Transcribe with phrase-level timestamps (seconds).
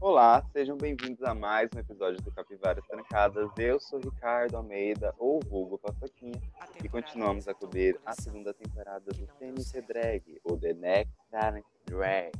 [0.00, 3.50] Olá, sejam bem-vindos a mais um episódio do Capivaras Trancadas.
[3.58, 6.40] Eu sou Ricardo Almeida, ou Vulgo Paçoquinha,
[6.82, 12.32] e continuamos a cobrir a segunda temporada do TNT Drag, ou The Next Talent Drag.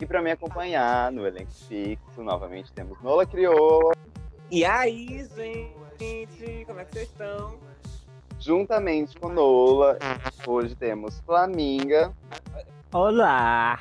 [0.00, 3.96] E para me acompanhar no elenco fixo, novamente temos Nola Crioula.
[4.48, 6.64] E aí, gente?
[6.66, 7.58] Como é que vocês estão?
[8.38, 9.98] Juntamente com Nola,
[10.46, 12.14] hoje temos Flaminga.
[12.92, 13.80] Olá!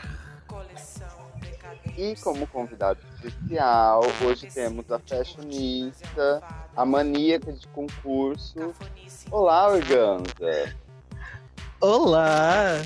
[1.95, 6.41] E como convidado especial, hoje temos a fashionista,
[6.75, 8.73] a maníaca de concurso.
[9.29, 10.75] Olá, Organza!
[11.79, 12.81] Olá!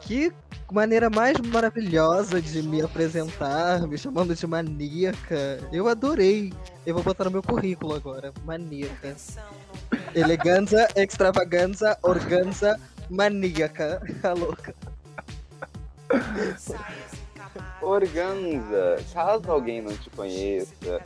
[0.00, 0.32] Que
[0.72, 5.60] maneira mais maravilhosa de me apresentar, me chamando de maníaca.
[5.72, 6.52] Eu adorei.
[6.86, 8.32] Eu vou botar no meu currículo agora.
[8.44, 9.16] Maníaca.
[10.14, 12.78] Eleganza, extravaganza, organza,
[13.10, 14.00] maníaca.
[14.22, 14.74] A louca.
[17.80, 21.00] Organza, caso alguém não te conheça,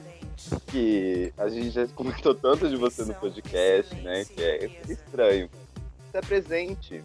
[0.68, 4.24] que a gente já comentou tanto de você no podcast, né?
[4.24, 5.50] Que é estranho.
[6.10, 7.04] Se apresente.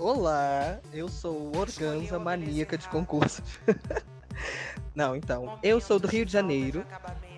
[0.00, 3.44] Olá, eu sou Organza, maníaca de concursos.
[4.96, 6.86] Não, então, eu sou do Rio de Janeiro.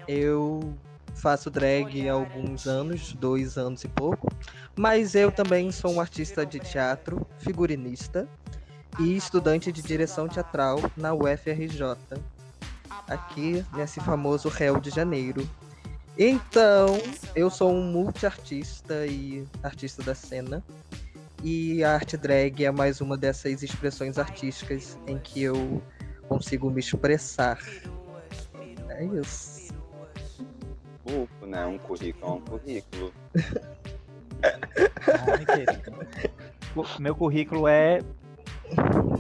[0.07, 0.73] Eu
[1.13, 4.29] faço drag há alguns anos, dois anos e pouco.
[4.77, 8.29] Mas eu também sou um artista de teatro, figurinista
[9.01, 11.97] e estudante de direção teatral na UFRJ,
[13.09, 15.51] aqui nesse famoso Rio de Janeiro.
[16.17, 16.97] Então,
[17.35, 20.63] eu sou um multiartista e artista da cena.
[21.43, 25.83] E a arte drag é mais uma dessas expressões artísticas em que eu
[26.29, 27.59] consigo me expressar.
[28.89, 29.73] É isso.
[31.05, 31.66] Ufo, né?
[31.66, 33.12] Um currículo é um currículo.
[37.00, 38.00] Meu currículo é.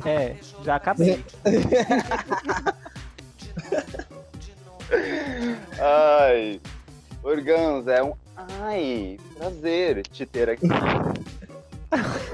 [0.04, 1.24] É, já acabei.
[5.80, 6.60] Ai,
[7.22, 8.14] Organza, é um.
[8.36, 10.68] Ai, prazer te ter aqui.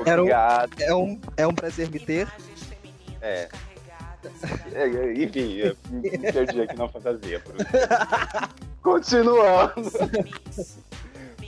[0.07, 0.71] Era um- Obrigado.
[0.81, 2.29] É um, é um prazer me ter.
[3.21, 3.49] É.
[4.73, 7.41] É, é, Enfim, eu me perdi aqui na fantasia.
[7.41, 7.55] por-
[8.83, 9.91] Continuando.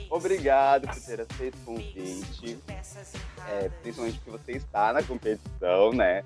[0.09, 2.57] Obrigado por ter aceito o convite.
[3.49, 6.23] É, principalmente porque você está na competição, né?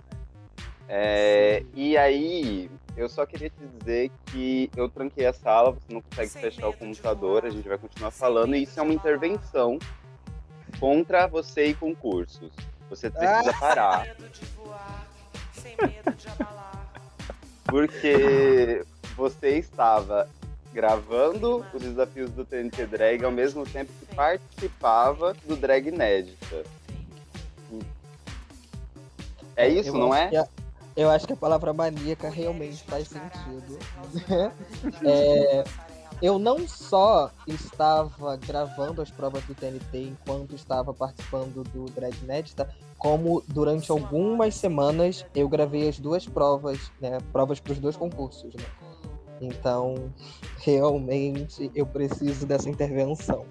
[0.88, 6.01] É, e aí, eu só queria te dizer que eu tranquei a sala, você não
[6.01, 9.79] consegue fechar o computador, a gente vai continuar falando, e isso é uma intervenção
[10.80, 12.52] contra você e concursos.
[12.90, 14.08] Você precisa parar.
[17.66, 20.30] Porque você estava
[20.74, 26.63] gravando os desafios do TNT Drag ao mesmo tempo que participava do Drag Inédita.
[29.56, 30.36] É isso, Eu não é?
[30.36, 30.47] a-
[30.97, 33.80] eu acho que a palavra maníaca realmente faz sentido.
[35.06, 35.63] É,
[36.21, 41.85] eu não só estava gravando as provas do TNT enquanto estava participando do
[42.23, 47.17] Inédita, como durante algumas semanas eu gravei as duas provas, né?
[47.31, 48.65] Provas para os dois concursos, né?
[49.41, 50.11] Então,
[50.59, 53.45] realmente eu preciso dessa intervenção.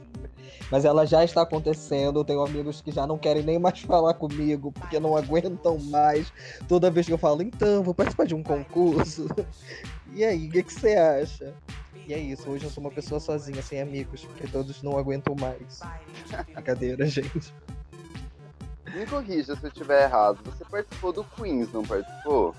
[0.71, 2.21] Mas ela já está acontecendo.
[2.21, 6.33] Eu tenho amigos que já não querem nem mais falar comigo porque não aguentam mais.
[6.69, 9.29] Toda vez que eu falo, então, vou participar de um concurso.
[10.17, 11.53] E aí, o que, que você acha?
[12.07, 15.35] E é isso, hoje eu sou uma pessoa sozinha, sem amigos, porque todos não aguentam
[15.35, 15.81] mais.
[16.53, 17.53] Brincadeira, gente.
[18.95, 20.39] Me corrija se eu estiver errado.
[20.45, 22.55] Você participou do Queens, não participou?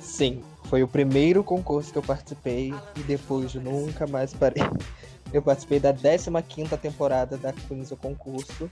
[0.00, 4.62] Sim, foi o primeiro concurso que eu participei e depois nunca mais parei.
[5.32, 8.70] Eu participei da 15ª temporada da Queens o Concurso,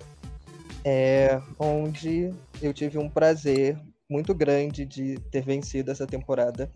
[0.84, 3.76] é, onde eu tive um prazer
[4.08, 6.70] muito grande de ter vencido essa temporada.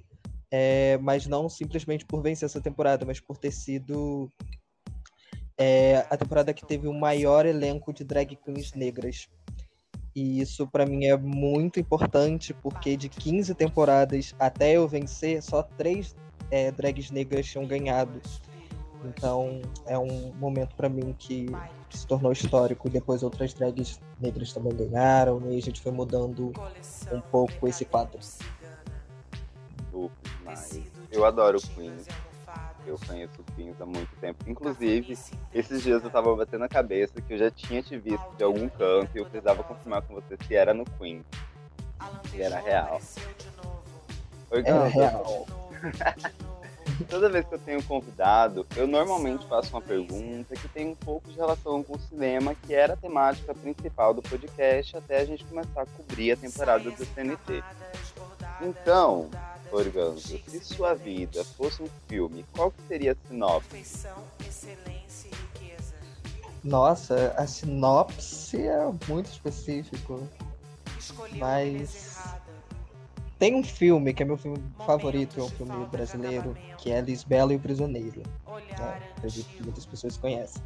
[0.50, 4.30] É, mas não simplesmente por vencer essa temporada, mas por ter sido
[5.58, 9.28] é, a temporada que teve o maior elenco de drag queens negras.
[10.14, 15.62] E isso pra mim é muito importante, porque de 15 temporadas até eu vencer, só
[15.62, 16.14] três
[16.50, 18.20] é, drags negras tinham ganhado.
[19.04, 21.46] Então é um momento pra mim que
[21.90, 22.88] se tornou histórico.
[22.88, 26.52] Depois outras drags negras também ganharam, e a gente foi mudando
[27.12, 28.18] um pouco esse quadro.
[29.96, 30.82] Uf, demais.
[31.10, 32.06] Eu adoro o Queens.
[32.86, 34.44] Eu conheço o Queens há muito tempo.
[34.46, 35.18] Inclusive,
[35.52, 38.68] esses dias eu tava batendo a cabeça que eu já tinha te visto de algum
[38.68, 41.24] canto e eu precisava confirmar com você se era no Queen.
[42.30, 43.00] Se era real.
[44.50, 45.46] Oi, Era real.
[47.08, 50.94] Toda vez que eu tenho um convidado, eu normalmente faço uma pergunta que tem um
[50.94, 55.24] pouco de relação com o cinema, que era a temática principal do podcast, até a
[55.24, 57.62] gente começar a cobrir a temporada do TNT.
[58.62, 59.28] Então,
[59.70, 64.06] Organzo, se sua vida fosse um filme, qual que seria a sinopse?
[66.62, 70.28] Nossa, a sinopse é muito específico.
[71.32, 72.16] Mas
[73.38, 77.52] tem um filme que é meu filme favorito, é um filme brasileiro, que é Lisbela
[77.52, 78.22] e o Prisioneiro.
[78.78, 79.02] Né?
[79.16, 80.62] Acredito que muitas pessoas conhecem.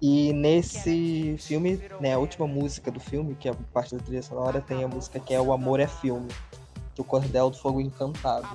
[0.00, 4.60] E nesse filme, né, a última música do filme, que é parte da trilha sonora,
[4.60, 6.28] tem a música que é O Amor é Filme,
[6.98, 8.46] do Cordel do Fogo Encantado.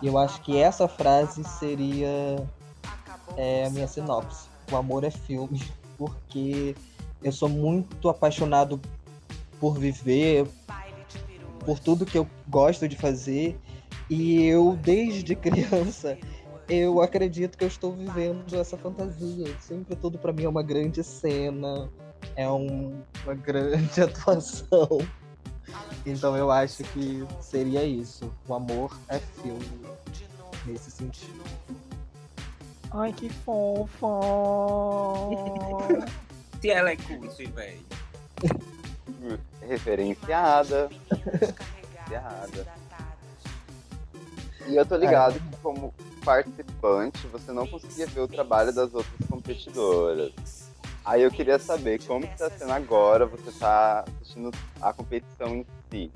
[0.00, 2.36] E eu acho que essa frase seria
[3.36, 4.48] é, a minha sinopse.
[4.70, 5.60] O amor é filme,
[5.98, 6.76] porque
[7.22, 8.80] eu sou muito apaixonado
[9.60, 10.46] por viver,
[11.66, 13.58] por tudo que eu gosto de fazer.
[14.08, 16.16] E eu, desde criança,
[16.68, 19.48] eu acredito que eu estou vivendo essa fantasia.
[19.60, 21.90] Sempre tudo para mim é uma grande cena,
[22.36, 24.88] é um- uma grande atuação.
[26.04, 28.30] Então eu acho que seria isso.
[28.46, 29.66] O amor é filme.
[30.66, 31.42] Nesse sentido.
[32.90, 34.06] Ai, que fofa!
[36.60, 37.80] Se ela é curte, velho.
[39.66, 40.88] Referenciada.
[41.10, 42.66] Referenciada.
[44.66, 45.94] E eu tô ligado que como
[46.24, 50.67] participante, você não conseguia ver o trabalho das outras competidoras.
[51.04, 54.50] Aí eu queria saber como que tá sendo agora você tá assistindo
[54.80, 56.10] a competição em si,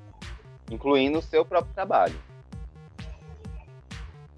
[0.71, 2.19] incluindo o seu próprio trabalho.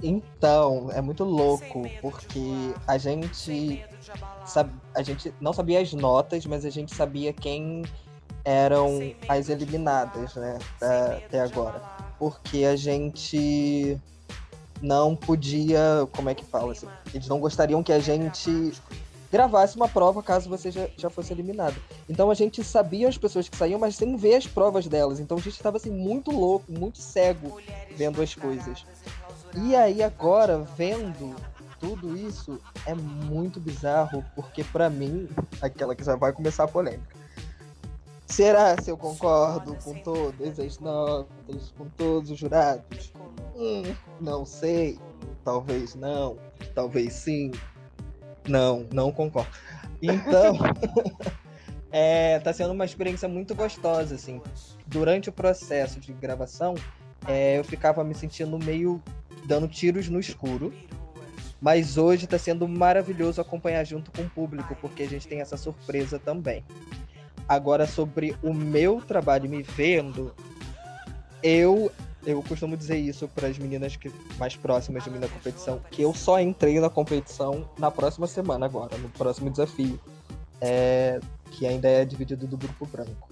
[0.03, 3.83] Então, é muito louco, porque a gente,
[4.95, 7.83] a gente não sabia as notas, mas a gente sabia quem
[8.45, 10.59] eram as eliminadas, né,
[11.17, 11.81] até agora.
[12.19, 13.99] Porque a gente
[14.83, 16.89] não podia, como é que fala assim?
[17.15, 18.73] Eles não gostariam que a gente
[19.35, 21.75] gravasse uma prova caso você já, já fosse eliminado.
[22.09, 25.19] Então a gente sabia as pessoas que saíam, mas sem ver as provas delas.
[25.19, 27.61] Então a gente estava assim muito louco, muito cego
[27.97, 28.87] vendo as coisas.
[29.57, 31.35] E aí agora, vendo
[31.81, 35.29] tudo isso, é muito bizarro, porque pra mim,
[35.61, 37.17] aquela que já vai começar a polêmica.
[38.27, 43.13] Será se eu concordo com todas as notas, com todos os jurados?
[43.57, 43.83] Hum,
[44.21, 44.97] não sei.
[45.45, 46.39] Talvez não.
[46.73, 47.51] Talvez sim.
[48.47, 49.51] Não, não concordo.
[50.01, 50.59] Então,
[51.91, 54.41] é, tá sendo uma experiência muito gostosa, assim.
[54.87, 56.75] Durante o processo de gravação,
[57.27, 59.03] é, eu ficava me sentindo meio
[59.47, 60.73] dando tiros no escuro.
[61.61, 65.57] Mas hoje tá sendo maravilhoso acompanhar junto com o público, porque a gente tem essa
[65.57, 66.63] surpresa também.
[67.49, 70.35] Agora, sobre o meu trabalho me vendo,
[71.43, 71.91] eu
[72.27, 76.03] eu costumo dizer isso para as meninas que mais próximas de mim na competição, que
[76.03, 80.01] eu só entrei na competição na próxima semana agora, no próximo desafio,
[80.61, 83.29] é, que ainda é dividido do grupo branco.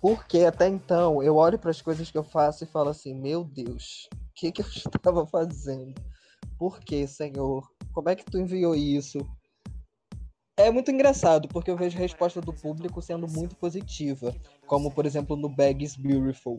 [0.00, 3.44] Porque até então eu olho para as coisas que eu faço e falo assim, meu
[3.44, 5.94] Deus, o que, que eu estava fazendo?
[6.58, 7.68] Por que, Senhor?
[7.92, 9.18] Como é que tu enviou isso?
[10.58, 14.34] É muito engraçado, porque eu vejo a resposta do público sendo muito positiva.
[14.66, 16.56] Como, por exemplo, no Bag is Beautiful,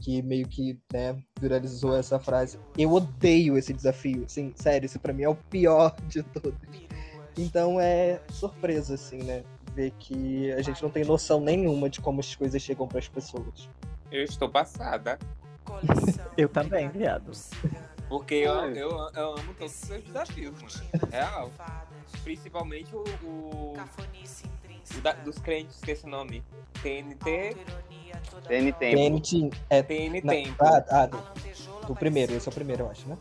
[0.00, 2.58] que meio que né, viralizou essa frase.
[2.76, 4.24] Eu odeio esse desafio.
[4.28, 6.58] Sim, sério, esse pra mim é o pior de todos.
[7.36, 9.44] Então é surpresa, assim, né?
[9.74, 13.68] Ver que a gente não tem noção nenhuma de como as coisas chegam pras pessoas.
[14.10, 15.18] Eu estou passada.
[16.36, 17.30] Eu também, viado.
[18.08, 21.08] Porque eu, eu, eu amo todos os seus desafios, mano.
[21.12, 21.50] Real.
[22.24, 24.59] Principalmente o, o, o
[25.00, 26.42] da- dos crentes, esqueci o nome.
[26.82, 27.56] TNT.
[28.46, 28.90] TNT.
[28.90, 29.82] TNT é.
[29.82, 30.24] TNT.
[30.26, 33.16] Não, ah, ah, do, do primeiro, esse é o primeiro, eu acho, né?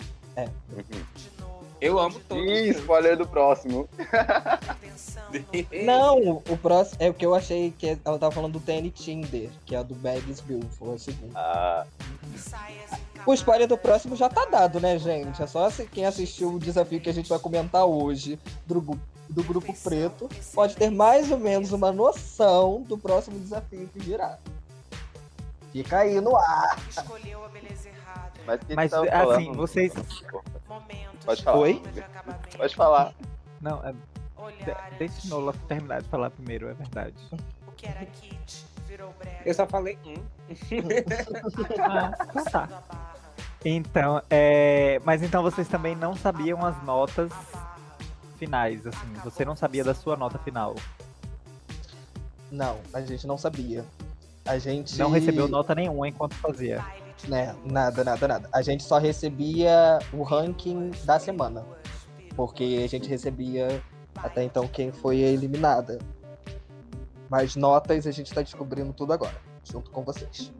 [1.82, 2.44] Eu amo todos.
[2.46, 3.88] Ih, spoiler do próximo.
[5.86, 6.98] Não, o próximo.
[7.00, 9.84] É o que eu achei que ela tava falando do TN Tinder, que é a
[9.84, 11.32] do Bags Beautiful, é o segundo.
[11.36, 11.86] Ah,
[13.26, 15.42] O spoiler do próximo já tá dado, né, gente?
[15.42, 19.00] É só quem assistiu o desafio que a gente vai comentar hoje do, gru-
[19.30, 24.38] do Grupo Preto pode ter mais ou menos uma noção do próximo desafio que virá.
[25.72, 26.78] Fica aí no ar.
[28.46, 29.58] mas o que Mas, que você tava assim, falando?
[29.58, 29.94] vocês-
[31.26, 31.58] Pode falar.
[31.60, 31.82] Oi?
[32.58, 33.14] Pode falar.
[33.62, 37.14] Não, é, de- deixa o Nola terminar de falar primeiro, é verdade.
[39.46, 40.16] Eu só falei um.
[41.80, 42.70] Ah, então tá.
[43.64, 45.00] Então, é...
[45.04, 47.32] Mas então vocês também não sabiam as notas
[48.40, 49.14] finais, assim.
[49.24, 50.76] Você não sabia da sua nota final.
[52.50, 53.86] Não, a gente não sabia.
[54.46, 54.98] A gente.
[54.98, 56.84] Não recebeu nota nenhuma enquanto fazia.
[57.28, 58.50] Né, nada, nada, nada.
[58.52, 61.64] A gente só recebia o ranking da semana.
[62.36, 63.84] Porque a gente recebia
[64.16, 66.00] até então quem foi eliminada.
[67.30, 70.52] Mas notas a gente tá descobrindo tudo agora, junto com vocês.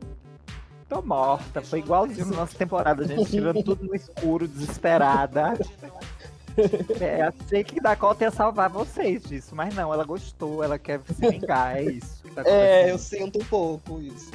[0.88, 5.54] Tô morta, foi igualzinho na nossa temporada, a gente tirando tudo no escuro, desesperada.
[7.00, 11.30] É, sei que Dakota ia salvar vocês disso, mas não, ela gostou, ela quer se
[11.30, 12.24] vingar, é isso.
[12.24, 14.32] Que tá é, eu sinto um pouco isso.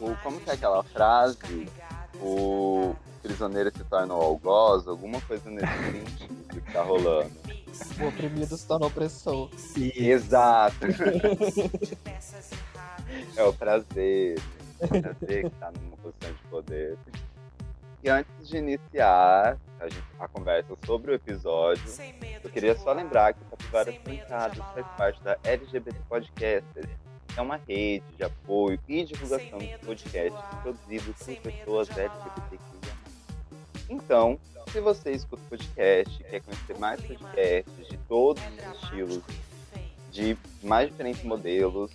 [0.00, 1.68] O, como que é aquela frase?
[2.20, 7.32] O prisioneiro se torna o algoz, alguma coisa nesse sentido que tá rolando.
[8.00, 9.50] O oprimido se torna opressor.
[9.76, 10.76] Exato.
[13.36, 14.40] é o prazer.
[14.78, 16.98] É o prazer que tá numa posição de poder.
[18.04, 21.82] E antes de iniciar a, gente, a, conversa sobre o episódio,
[22.44, 26.90] eu queria só lembrar que o Capivaras Trancados faz parte da LGBT Podcasters,
[27.34, 32.94] é uma rede de apoio e divulgação de podcasts produzidos por pessoas LGBTQIA.
[33.88, 34.38] Então,
[34.70, 39.22] se você escuta podcast, quer conhecer mais podcasts de todos os estilos,
[40.10, 41.90] de mais diferentes modelos,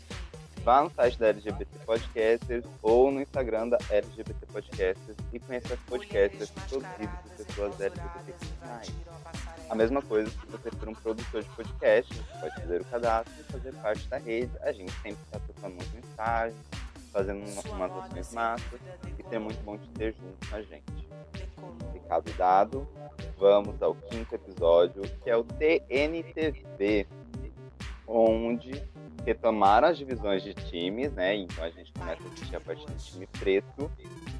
[0.63, 5.79] vá no site da LGBT Podcasters ou no Instagram da LGBT Podcasters e conheça as
[5.81, 8.33] podcasts produzidos por pessoas LGBT.
[9.69, 13.33] A mesma coisa se você for um produtor de podcast, você pode fazer o cadastro
[13.39, 14.51] e fazer parte da rede.
[14.61, 16.59] A gente sempre está trocando umas mensagens,
[17.11, 17.39] fazendo
[17.71, 18.79] umas ações massas
[19.17, 21.09] e é muito bom te ter junto com a gente.
[21.93, 22.87] Recado dado,
[23.37, 27.07] vamos ao quinto episódio, que é o TNTV,
[28.07, 28.81] onde
[29.25, 31.35] retomaram as divisões de times, né?
[31.35, 33.91] Então a gente começa a assistir a partir do time preto,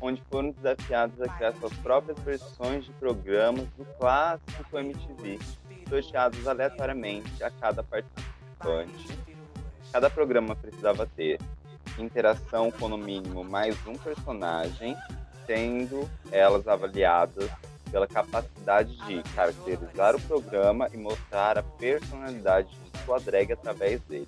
[0.02, 5.40] onde foram desafiados a criar suas próprias versões de programas do clássico MTV,
[5.88, 9.18] sorteados aleatoriamente a cada participante.
[9.92, 11.40] Cada programa precisava ter
[11.98, 14.96] interação com no mínimo mais um personagem,
[15.46, 17.50] sendo elas avaliadas
[17.92, 24.28] pela capacidade de caracterizar o programa e mostrar a personalidade de sua drag através dele.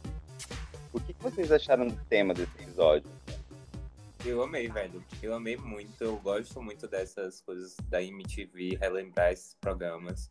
[0.94, 3.10] O que, vocês acharam do tema desse episódio?
[4.26, 5.04] Eu amei, velho.
[5.24, 6.04] Eu amei muito.
[6.04, 10.30] Eu gosto muito dessas coisas da MTV, relembrar esses programas.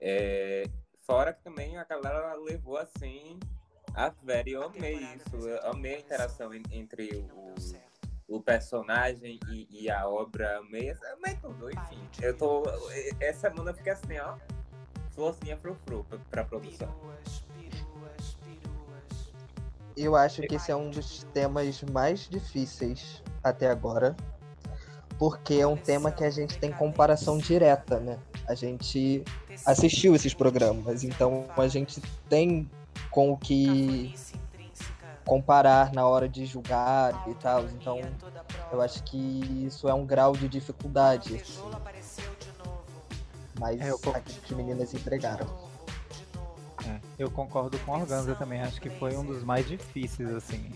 [0.00, 0.64] É...
[1.02, 3.38] Fora que também a galera levou assim
[3.94, 4.50] a velha.
[4.50, 5.36] Eu amei isso.
[5.36, 10.58] Eu amei a interação entre o, o personagem e, e, a obra.
[10.58, 12.08] Amei, amei tudo, enfim.
[12.20, 12.64] Eu tô.
[13.20, 14.36] Essa semana eu fiquei assim, ó.
[15.10, 16.88] Florzinha frufru pra, pra produção
[19.96, 24.16] eu acho que esse é um dos temas mais difíceis até agora,
[25.18, 28.18] porque é um tema que a gente tem comparação direta, né?
[28.48, 29.22] A gente
[29.64, 32.68] assistiu esses programas, então a gente tem
[33.10, 34.14] com o que
[35.24, 37.64] comparar na hora de julgar e tal.
[37.64, 38.00] Então,
[38.72, 41.36] eu acho que isso é um grau de dificuldade.
[41.36, 41.62] Assim.
[43.58, 43.92] Mas é,
[44.44, 45.46] que meninas entregaram.
[46.86, 48.60] É, eu concordo com a Organza também.
[48.60, 50.70] Acho que foi um dos mais difíceis, assim.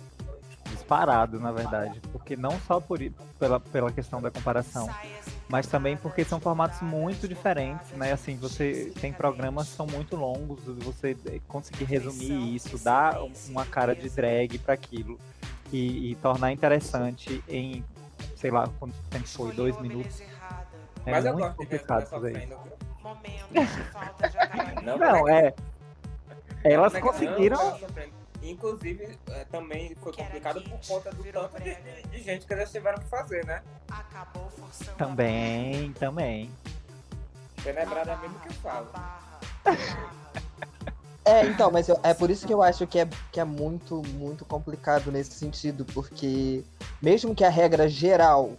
[0.70, 2.00] Disparado, na verdade.
[2.12, 2.98] Porque não só por,
[3.38, 4.88] pela, pela questão da comparação,
[5.48, 8.12] mas também porque são formatos muito diferentes, né?
[8.12, 13.94] Assim, você tem programas que são muito longos, você conseguir resumir isso, dar uma cara
[13.94, 15.18] de drag para aquilo
[15.72, 17.84] e, e, tornar interessante em,
[18.34, 19.52] sei lá, quanto tempo foi?
[19.54, 20.20] Dois minutos.
[21.04, 22.48] É mas muito complicado isso aí.
[24.82, 25.54] Não, não é.
[26.70, 27.78] Elas conseguiram.
[28.42, 31.75] Inclusive, é, também foi complicado por conta do tanto de,
[32.11, 33.61] de, gente que eles tiveram que fazer, né?
[34.96, 36.50] Também, também.
[37.64, 38.88] Lembrado é mesmo que eu falo.
[41.26, 44.00] É, então, mas eu, é por isso que eu acho que é, que é muito,
[44.14, 46.62] muito complicado nesse sentido, porque
[47.02, 48.52] mesmo que a regra geral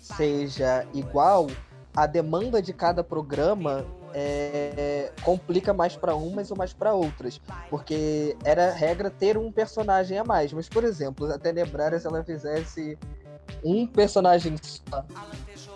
[0.00, 1.48] seja igual,
[1.94, 7.40] a demanda de cada programa é, complica mais para umas ou mais para outras.
[7.68, 10.52] Porque era regra ter um personagem a mais.
[10.52, 12.96] Mas, por exemplo, a Tenebrária, se ela fizesse
[13.62, 15.04] um personagem só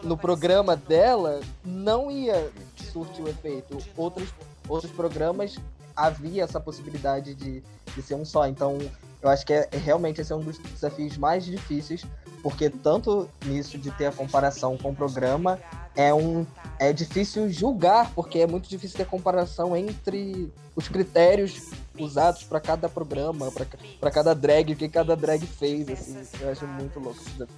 [0.02, 2.50] no programa dela, não ia
[2.92, 3.78] surtir o efeito.
[3.97, 4.33] Outros,
[4.68, 5.57] outros programas
[5.97, 7.62] havia essa possibilidade de,
[7.95, 8.47] de ser um só.
[8.47, 8.78] Então,
[9.20, 12.04] eu acho que é, realmente esse é um dos desafios mais difíceis,
[12.42, 15.58] porque tanto nisso de ter a comparação com o programa,
[15.96, 16.46] é um
[16.78, 22.88] é difícil julgar, porque é muito difícil ter comparação entre os critérios usados para cada
[22.88, 23.50] programa,
[23.98, 26.16] para cada drag, o que cada drag fez, assim.
[26.40, 27.48] Eu acho muito louco isso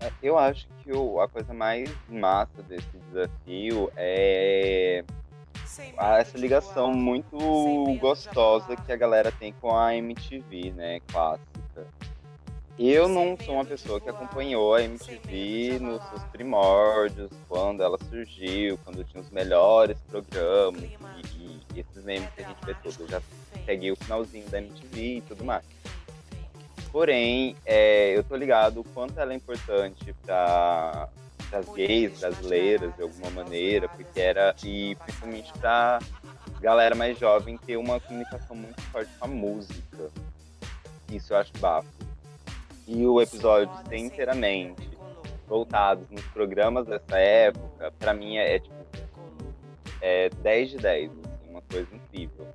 [0.00, 5.02] é, Eu acho que o, a coisa mais massa desse desafio é
[6.18, 7.36] essa ligação muito
[8.00, 11.86] gostosa que a galera tem com a MTV, né, clássica.
[12.78, 18.78] eu não sou uma pessoa que acompanhou a MTV nos seus primórdios, quando ela surgiu,
[18.84, 22.98] quando tinha os melhores programas e, e esses memes que a gente vê todos.
[23.00, 23.22] Eu já
[23.64, 25.64] peguei o finalzinho da MTV e tudo mais.
[26.92, 31.08] Porém, é, eu tô ligado o quanto ela é importante para
[31.52, 36.00] as gays brasileiras, de alguma maneira, porque era, e principalmente para
[36.60, 40.10] galera mais jovem ter uma comunicação muito forte com a música.
[41.10, 41.88] Isso eu acho bafo.
[42.86, 44.88] E o episódio ser inteiramente
[45.46, 48.74] voltados nos programas dessa época, para mim é, é, tipo
[50.00, 52.46] é 10 de 10, assim, uma coisa incrível.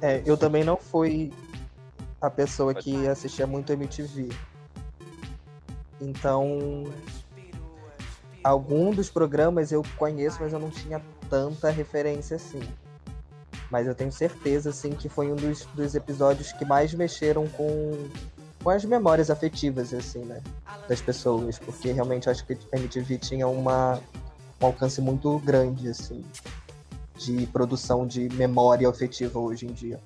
[0.00, 1.32] É, eu também não fui
[2.20, 4.28] a pessoa que assistia muito MTV.
[6.00, 6.84] Então,
[8.42, 12.62] algum dos programas eu conheço, mas eu não tinha tanta referência assim.
[13.70, 18.08] Mas eu tenho certeza, assim, que foi um dos, dos episódios que mais mexeram com,
[18.62, 20.40] com as memórias afetivas, assim, né?
[20.88, 21.58] Das pessoas.
[21.58, 24.00] Porque realmente acho que a MTV tinha uma,
[24.60, 26.24] um alcance muito grande, assim,
[27.16, 30.00] de produção de memória afetiva hoje em dia.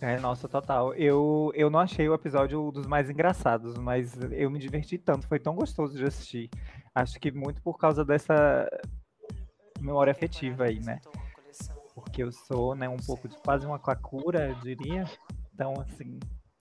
[0.00, 0.94] É, nossa, total.
[0.94, 5.38] Eu, eu não achei o episódio dos mais engraçados, mas eu me diverti tanto, foi
[5.38, 6.50] tão gostoso de assistir.
[6.94, 8.68] Acho que muito por causa dessa
[9.80, 11.00] memória afetiva aí, né?
[11.94, 15.04] Porque eu sou, né, um pouco de quase uma kakura, eu diria.
[15.54, 16.18] Então, assim,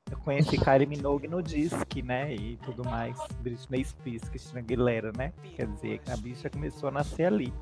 [0.10, 2.34] eu conheci Kylie Minogue no Disque, né?
[2.34, 3.18] E tudo mais.
[3.42, 5.34] Britney Spears, Christina Aguilera, né?
[5.56, 7.54] Quer dizer, a bicha começou a nascer ali.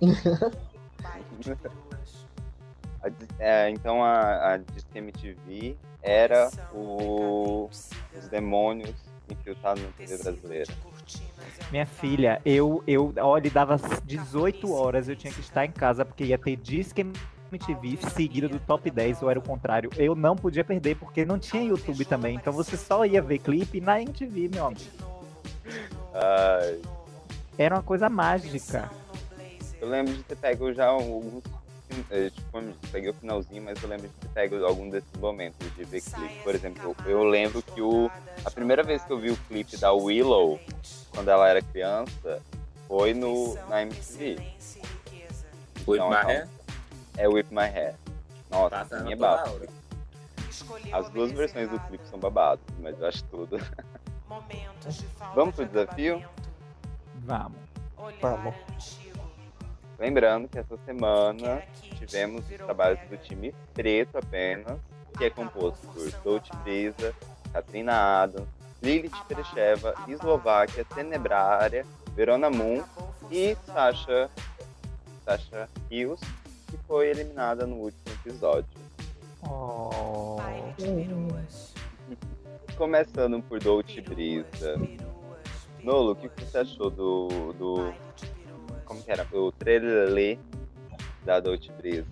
[3.38, 7.68] É, então a, a Disque MTV era o,
[8.16, 8.94] os demônios
[9.30, 10.74] infiltrados na TV brasileira.
[11.70, 16.24] Minha filha, eu, eu, olha, dava 18 horas, eu tinha que estar em casa, porque
[16.24, 17.06] ia ter Disque
[17.50, 19.90] MTV seguido do top 10, ou era o contrário.
[19.96, 22.36] Eu não podia perder, porque não tinha YouTube também.
[22.36, 24.80] Então você só ia ver clipe na MTV, meu amigo.
[26.12, 26.80] Ai.
[27.56, 28.90] Era uma coisa mágica.
[29.80, 31.44] Eu lembro de ter pego já alguns
[32.02, 36.00] tipo, peguei o finalzinho, mas eu lembro de ter pego algum desses momentos de ver
[36.00, 36.42] clipe.
[36.42, 38.10] Por exemplo, eu lembro que o,
[38.44, 40.60] a primeira vez que eu vi o clipe da Willow,
[41.10, 42.42] quando ela era criança,
[42.88, 44.36] foi no, na MTV.
[45.86, 46.48] Whip então, My então, Hair?
[47.16, 47.94] É Whip My Hair.
[48.50, 49.50] Nossa, tá, minha baba.
[50.92, 53.58] As duas versões do clipe são babados, mas eu acho tudo.
[55.34, 56.24] Vamos pro desafio?
[57.24, 57.58] Vamos.
[58.20, 59.03] Vamos.
[59.98, 61.62] Lembrando que essa semana
[61.98, 64.78] tivemos os trabalhos do time preto apenas,
[65.16, 67.14] que é composto por Dolce Brisa,
[67.52, 68.48] Katrina Adams,
[68.82, 72.82] Lilith Perecheva, Eslováquia, Tenebrária, Verona Moon
[73.30, 74.28] e Sasha,
[75.24, 76.20] Sasha Rios,
[76.68, 78.68] que foi eliminada no último episódio.
[79.48, 80.38] Oh.
[82.76, 84.76] Começando por Dolce Brisa.
[85.82, 87.94] Nolo, o que você achou do, do
[88.84, 89.26] como que era?
[89.32, 90.38] O trailer
[91.24, 92.06] da Dolce Brisa.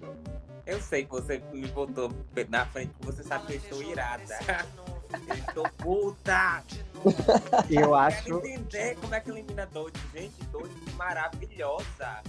[0.64, 2.12] Eu sei que você me botou
[2.48, 4.38] na frente, você sabe que eu estou irada.
[5.28, 6.62] eu estou puta!
[7.68, 8.28] Eu acho.
[8.28, 9.96] Eu quero entender como é que elimina Dolce.
[10.14, 12.22] Gente, Dolce maravilhosa.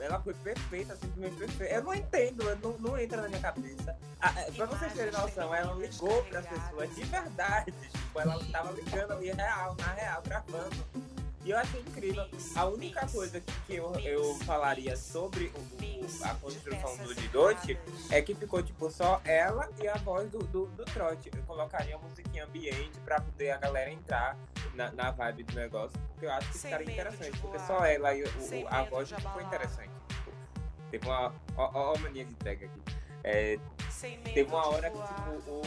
[0.00, 1.74] Ela foi perfeita, simplesmente perfeita.
[1.74, 3.96] Eu não entendo, eu não, não entra na minha cabeça.
[4.20, 7.72] Ah, é, pra vocês terem noção, ela ligou pras pessoas de verdade.
[7.72, 10.84] Tipo, ela tava ligando ali real, na real, gravando
[11.44, 12.26] e eu achei incrível.
[12.56, 17.78] A única coisa que eu, eu falaria sobre o, a construção do Didote
[18.10, 21.30] é que ficou, tipo, só ela e a voz do, do, do trote.
[21.36, 24.38] Eu colocaria uma musiquinha ambiente pra poder a galera entrar
[24.74, 27.38] na, na vibe do negócio, porque eu acho que ficaria interessante.
[27.38, 28.28] Porque só ela e o,
[28.68, 29.90] a voz ficou interessante.
[30.08, 30.32] Tipo,
[30.90, 31.34] teve uma.
[31.56, 32.82] Ó, ó, a mania de tag aqui.
[33.22, 33.58] É,
[34.32, 35.62] teve uma hora que, tipo, o,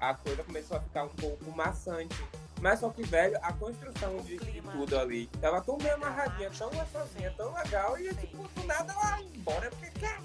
[0.00, 2.16] a coisa começou a ficar um pouco maçante
[2.62, 6.70] mas só que, velho, a construção de, de tudo ali tava tão bem amarradinha, tão
[6.70, 10.20] gostosinha, tão legal, e tipo, do nada ela embora porque quer.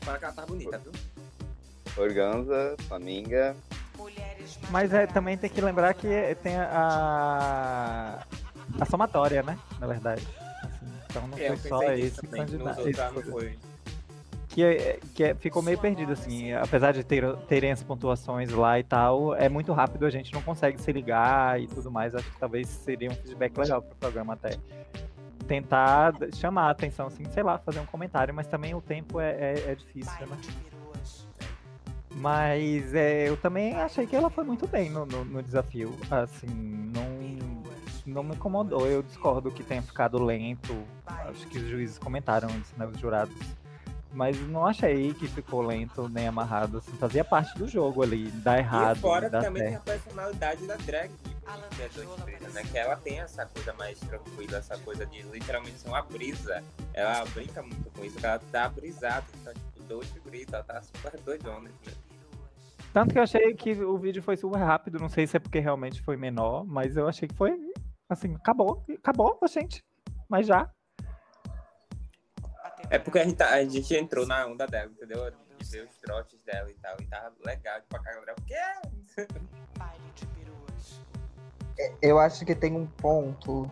[0.00, 0.92] Para que ela tá bonita, viu?
[1.96, 3.54] Organza, Flaminga.
[4.70, 6.08] Mas é, também tem que lembrar que
[6.42, 8.26] tem a.
[8.80, 9.56] a somatória, né?
[9.78, 10.26] Na verdade.
[10.64, 13.14] Assim, então não é, foi só esse candidato.
[13.14, 13.56] Não foi
[14.50, 16.52] que, que é, ficou meio perdido, assim.
[16.52, 20.42] Apesar de ter, terem as pontuações lá e tal, é muito rápido, a gente não
[20.42, 22.14] consegue se ligar e tudo mais.
[22.14, 24.56] Acho que talvez seria um feedback legal pro programa até.
[25.46, 29.30] Tentar chamar a atenção, assim, sei lá, fazer um comentário, mas também o tempo é,
[29.30, 30.36] é, é difícil, né?
[32.16, 35.94] Mas é, eu também achei que ela foi muito bem no, no, no desafio.
[36.10, 37.04] Assim, não,
[38.04, 38.86] não me incomodou.
[38.86, 40.76] Eu discordo que tenha ficado lento.
[41.06, 42.86] Acho que os juízes comentaram isso, né?
[42.86, 43.34] Os jurados
[44.12, 46.78] Mas não achei que ficou lento nem amarrado.
[46.78, 48.96] Assim, fazia parte do jogo ali, dá errado.
[48.96, 49.88] E fora dá também tem certo.
[49.88, 52.62] a personalidade da drag, que é Dolce Brisa, né?
[52.64, 56.62] Que ela tem essa coisa mais tranquila, essa coisa de literalmente ser uma brisa.
[56.92, 61.20] Ela brinca muito com isso, ela tá brisada, então, tipo, Dolce Brisa, ela tá super
[61.20, 61.68] doidona.
[61.68, 61.92] Né?
[62.92, 65.60] Tanto que eu achei que o vídeo foi super rápido, não sei se é porque
[65.60, 67.56] realmente foi menor, mas eu achei que foi
[68.08, 69.84] assim, acabou, acabou, gente.
[70.28, 70.68] Mas já.
[72.90, 75.30] É porque a gente, tá- a gente entrou na onda dela, entendeu?
[75.58, 79.28] De ver os trotes dela e tal, e tava legal, tipo, a galera, o quê?
[82.02, 83.70] Eu acho que tem um ponto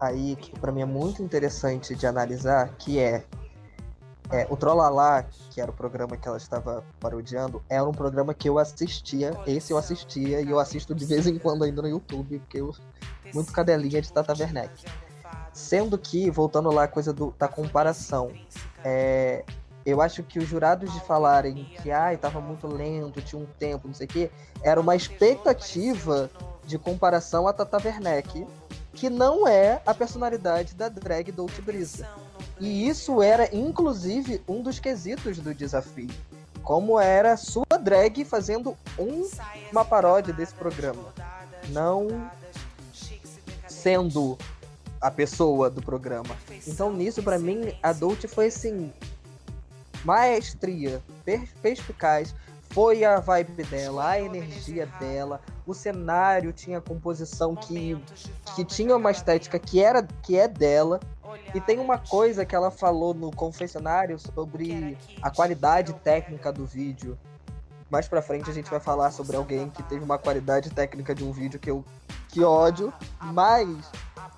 [0.00, 3.24] aí que pra mim é muito interessante de analisar, que é,
[4.30, 8.48] é o Trollala, que era o programa que ela estava parodiando, era um programa que
[8.48, 12.38] eu assistia, esse eu assistia e eu assisto de vez em quando ainda no YouTube,
[12.38, 12.74] porque eu
[13.34, 14.84] muito cadelinha de Tata Werneck.
[15.62, 18.32] Sendo que, voltando lá a coisa do- da comparação,
[18.84, 19.44] é,
[19.86, 23.86] eu acho que os jurados de falarem que ai, tava muito lento, tinha um tempo,
[23.86, 26.28] não sei o quê, era uma expectativa
[26.64, 28.44] de comparação a Tata Werneck,
[28.92, 32.08] que não é a personalidade da drag Dolce Brisa.
[32.58, 36.10] E isso era, inclusive, um dos quesitos do desafio.
[36.64, 39.30] Como era sua drag fazendo um-
[39.70, 41.14] uma paródia desse programa.
[41.68, 42.28] Não
[43.68, 44.36] sendo
[45.02, 46.34] a pessoa do programa.
[46.66, 48.92] Então, nisso, pra mim, a Dolce foi assim.
[50.04, 52.34] Maestria, per- perspicaz.
[52.70, 57.98] Foi a vibe dela, a energia dela, o cenário tinha composição que,
[58.56, 60.98] que tinha uma estética que era que é dela.
[61.54, 67.18] E tem uma coisa que ela falou no confessionário sobre a qualidade técnica do vídeo.
[67.90, 71.24] Mais pra frente a gente vai falar sobre alguém que teve uma qualidade técnica de
[71.24, 71.84] um vídeo que eu
[72.28, 73.68] que ódio, mas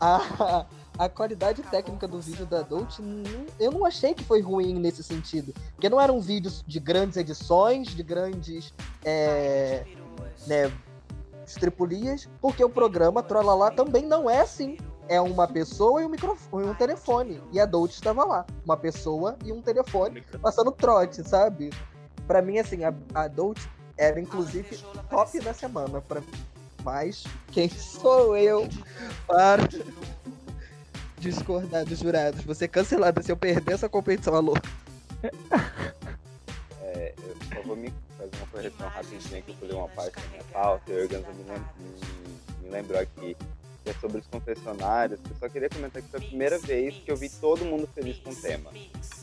[0.05, 0.67] a,
[0.99, 5.03] a qualidade técnica do vídeo da Dolce, não- eu não achei que foi ruim nesse
[5.03, 5.53] sentido.
[5.75, 8.73] Porque não eram vídeos de grandes edições, de grandes
[9.05, 9.85] é,
[10.47, 10.71] né,
[11.47, 14.77] estripulias, porque o programa Trollalá também não é assim.
[15.07, 17.43] É uma pessoa e um microfone, um telefone.
[17.53, 18.47] E a Dolce estava lá.
[18.65, 21.71] Uma pessoa e um telefone passando trote, sabe?
[22.27, 24.79] Pra mim, assim, a, a Dolce era inclusive
[25.11, 26.01] top da semana.
[26.01, 26.23] Pra...
[26.85, 28.69] Mas quem sou eu
[29.27, 29.67] para
[31.19, 32.45] discordar dos jurados?
[32.45, 34.55] Você cancelada se eu perder essa competição, alô.
[36.83, 40.29] É, eu só vou me fazer uma correção rapidinha que eu pulei uma parte da
[40.29, 43.37] minha pauta e o Organza me, lem- me- me lembrou aqui.
[43.83, 45.21] Que é sobre os confessionários.
[45.29, 48.17] Eu só queria comentar que foi a primeira vez que eu vi todo mundo feliz
[48.19, 48.71] com o tema.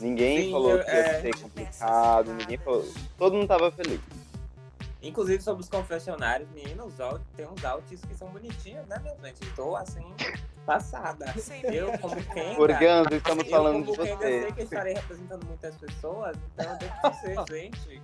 [0.00, 1.20] Ninguém Sim, falou que ia é.
[1.20, 2.88] ser complicado, ninguém falou.
[3.18, 3.98] Todo mundo tava feliz.
[5.02, 9.40] Inclusive sobre os confessionários, meninos, ó, tem uns altos que são bonitinhos, né, meu gente?
[9.56, 10.06] Tô assim,
[10.64, 11.34] passada.
[11.64, 12.58] Eu, como quem.
[12.58, 14.42] Organza, estamos eu, falando de quem, eu você.
[14.42, 17.10] sei que estarei representando muitas pessoas, então eu devo
[17.46, 18.02] dizer, gente.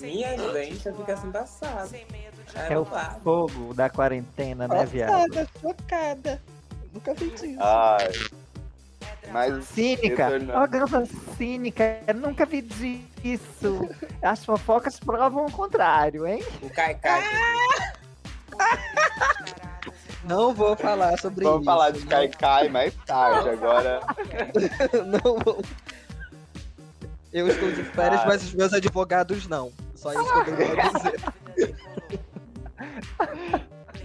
[0.00, 1.96] Minha gente, eu fico assim passada.
[1.96, 3.18] É, É não o dá.
[3.22, 5.10] fogo da quarentena, né, viado?
[5.34, 6.42] Chocada, chocada.
[6.92, 7.44] Nunca vi isso.
[7.60, 8.08] Ai.
[9.32, 9.64] Mas.
[9.66, 11.04] Cínica, retornando- organza
[11.36, 13.88] cínica, eu nunca vi disso.
[14.22, 16.42] As fofocas provam o contrário, hein?
[16.62, 17.22] O Kaikai.
[20.24, 21.66] Não vou falar sobre Vamos isso.
[21.70, 23.48] falar de Kaikai mais tarde.
[23.50, 24.00] Agora.
[25.06, 25.62] não vou.
[27.32, 28.26] Eu estou de férias, Ah.
[28.26, 29.70] mas os meus advogados não.
[29.94, 31.20] Só isso que eu tenho pra dizer.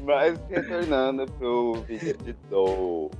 [0.03, 3.15] Mas retornando pro vídeo de Dolce.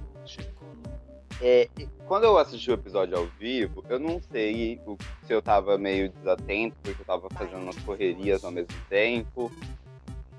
[1.42, 1.68] É,
[2.08, 4.80] quando eu assisti o episódio ao vivo, eu não sei
[5.26, 9.52] se eu tava meio desatento, porque eu tava fazendo umas correrias ao mesmo tempo,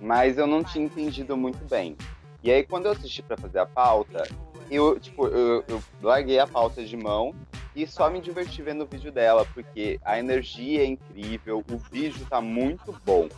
[0.01, 1.97] mas eu não tinha entendido muito bem.
[2.43, 4.29] E aí, quando eu assisti pra fazer a pauta,
[4.71, 7.35] eu, tipo, eu, eu larguei a pauta de mão
[7.75, 12.25] e só me diverti vendo o vídeo dela, porque a energia é incrível, o vídeo
[12.29, 13.29] tá muito bom.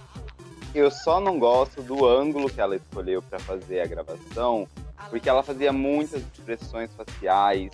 [0.74, 4.66] Eu só não gosto do ângulo que ela escolheu para fazer a gravação,
[5.10, 7.72] porque ela fazia muitas expressões faciais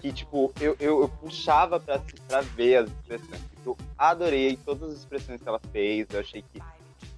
[0.00, 3.42] que, tipo, eu, eu, eu puxava pra, pra ver as expressões.
[3.42, 6.60] porque Eu adorei todas as expressões que ela fez, eu achei que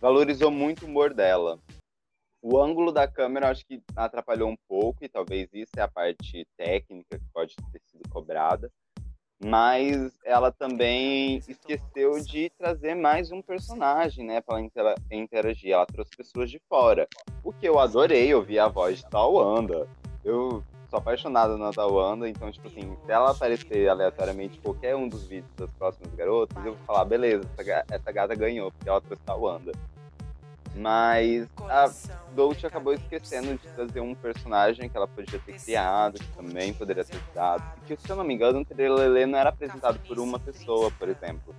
[0.01, 1.59] valorizou muito o humor dela.
[2.43, 5.89] O ângulo da câmera eu acho que atrapalhou um pouco, e talvez isso é a
[5.89, 8.71] parte técnica que pode ter sido cobrada.
[9.43, 15.73] Mas ela também esqueceu de trazer mais um personagem, né, para ela interagir.
[15.73, 17.09] Ela trouxe pessoas de fora.
[17.43, 19.89] O que eu adorei, ouvir a voz de Tawanda.
[20.23, 25.09] Eu sou apaixonado na Tawanda, então, tipo assim, se ela aparecer aleatoriamente em qualquer um
[25.09, 28.89] dos vídeos das próximas garotas, eu vou falar, beleza, essa, ga- essa gata ganhou, porque
[28.89, 29.73] ela trouxe Tawanda.
[30.75, 31.91] Mas a
[32.35, 37.05] Dolce acabou esquecendo de trazer um personagem que ela podia ter criado, que também poderia
[37.05, 37.63] ter dado.
[37.79, 41.09] Porque, se eu não me engano, o Terelele não era apresentado por uma pessoa, por
[41.09, 41.55] exemplo.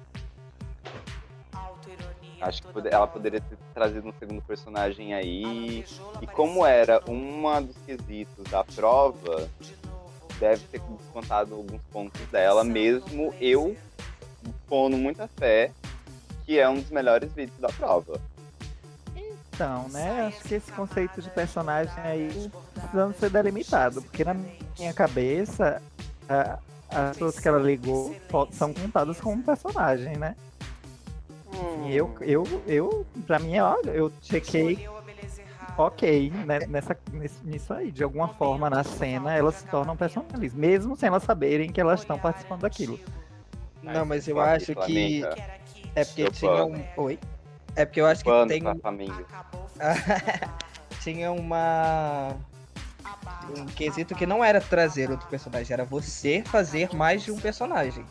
[2.40, 5.86] Acho que ela poderia ter trazido um segundo personagem aí.
[6.22, 9.48] E como era uma dos quesitos da prova,
[10.40, 13.78] deve ter descontado alguns pontos dela, mesmo eu
[14.68, 15.72] pondo muita fé
[16.44, 18.20] que é um dos melhores vídeos da prova.
[19.62, 20.26] Então, né?
[20.28, 25.80] Acho que esse conceito de personagem aí precisando ser delimitado, porque na minha cabeça
[26.28, 26.58] a,
[26.90, 28.16] as pessoas que ela ligou
[28.52, 30.36] são contadas como personagem, né?
[31.54, 31.88] Hum.
[31.88, 34.90] Eu, eu, eu, pra mim, ó, eu chequei
[35.78, 36.98] ok né, nessa,
[37.44, 37.92] nisso aí.
[37.92, 42.00] De alguma forma, na cena, elas se tornam personagens, mesmo sem elas saberem que elas
[42.00, 43.00] estão participando daquilo.
[43.84, 45.24] Não, mas eu acho que.
[45.94, 46.84] É porque tinha um.
[46.98, 47.20] Oi?
[47.76, 48.64] É porque eu acho que tem.
[51.02, 52.36] tinha uma.
[53.58, 58.06] Um quesito que não era trazer outro personagem, era você fazer mais de um personagem.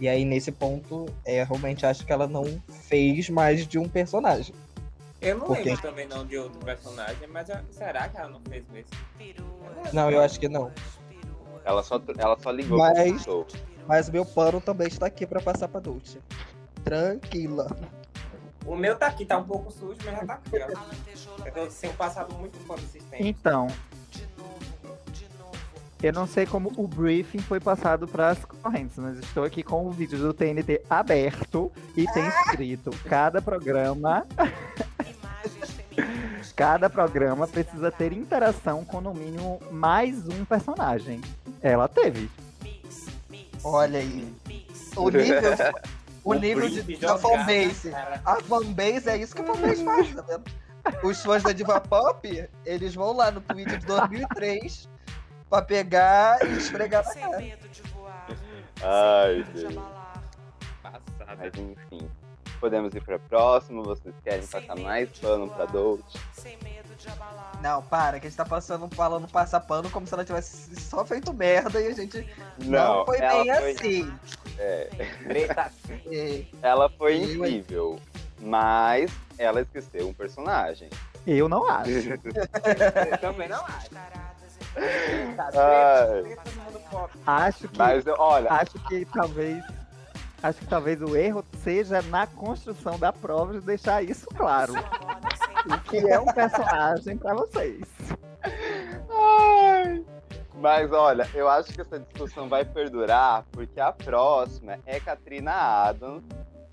[0.00, 4.54] E aí, nesse ponto, é, realmente acho que ela não fez mais de um personagem.
[5.20, 5.64] Eu não Porque...
[5.64, 8.88] lembro também não de outro personagem, mas será que ela não fez mesmo?
[9.92, 10.72] Não, eu acho que não.
[11.62, 13.26] Ela só, ela só ligou mas,
[13.86, 16.18] mas o meu pano também está aqui para passar pra Dolce.
[16.82, 17.68] Tranquila.
[18.70, 20.68] O meu tá aqui, tá um pouco sujo, mas já tá aqui, ó.
[21.56, 23.26] Eu tenho passado muito pano esses tempos.
[23.26, 23.66] Então,
[26.00, 29.88] eu não sei como o briefing foi passado para as correntes, mas estou aqui com
[29.88, 34.24] o vídeo do TNT aberto e tem escrito cada programa.
[36.54, 41.20] cada programa precisa ter interação com no mínimo mais um personagem.
[41.60, 42.30] Ela teve.
[43.64, 44.32] Olha aí.
[44.94, 45.40] O nível,
[46.24, 47.92] o nível de, da fanbase.
[48.24, 50.44] A fanbase é isso que a fanbase faz, tá vendo?
[51.02, 54.88] Os fãs da Diva Pop, eles vão lá no Twitter de 2003
[55.48, 57.58] pra pegar e esfregar na cara.
[58.82, 59.74] Ai, Deus.
[61.38, 62.10] Mas enfim.
[62.60, 63.82] Podemos ir pra próximo?
[63.82, 66.18] Vocês querem passar mais pano pra Dolce?
[67.62, 71.04] Não, para, que a gente tá passando, falando passar pano como se ela tivesse só
[71.04, 73.70] feito merda e a gente não, não foi bem foi...
[73.70, 74.12] assim.
[74.58, 74.90] É.
[76.12, 76.44] é.
[76.60, 77.98] ela foi incrível,
[78.38, 80.90] mas ela esqueceu um personagem.
[81.26, 81.90] Eu não acho.
[83.10, 83.90] Eu também não acho.
[87.26, 88.52] Acho que, Mas, olha...
[88.52, 89.64] acho que talvez
[90.42, 94.72] acho que talvez o erro seja na construção da prova de deixar isso claro.
[95.88, 97.82] que é um personagem para vocês.
[99.10, 100.04] Ai.
[100.60, 106.22] Mas olha, eu acho que essa discussão vai perdurar porque a próxima é Katrina Adams,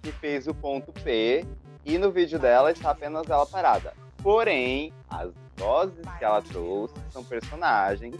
[0.01, 1.45] que fez o ponto P,
[1.85, 3.93] e no vídeo dela está apenas ela parada.
[4.21, 8.15] Porém, as vozes que ela trouxe são personagens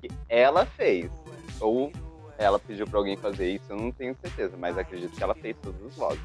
[0.00, 1.10] que ela fez.
[1.58, 1.90] Ou
[2.38, 5.56] ela pediu para alguém fazer isso, eu não tenho certeza, mas acredito que ela fez
[5.62, 6.22] todas as vozes.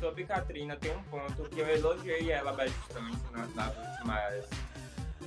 [0.00, 4.48] Sobre Katrina, tem um ponto que eu elogiei ela bastante nas, nas últimas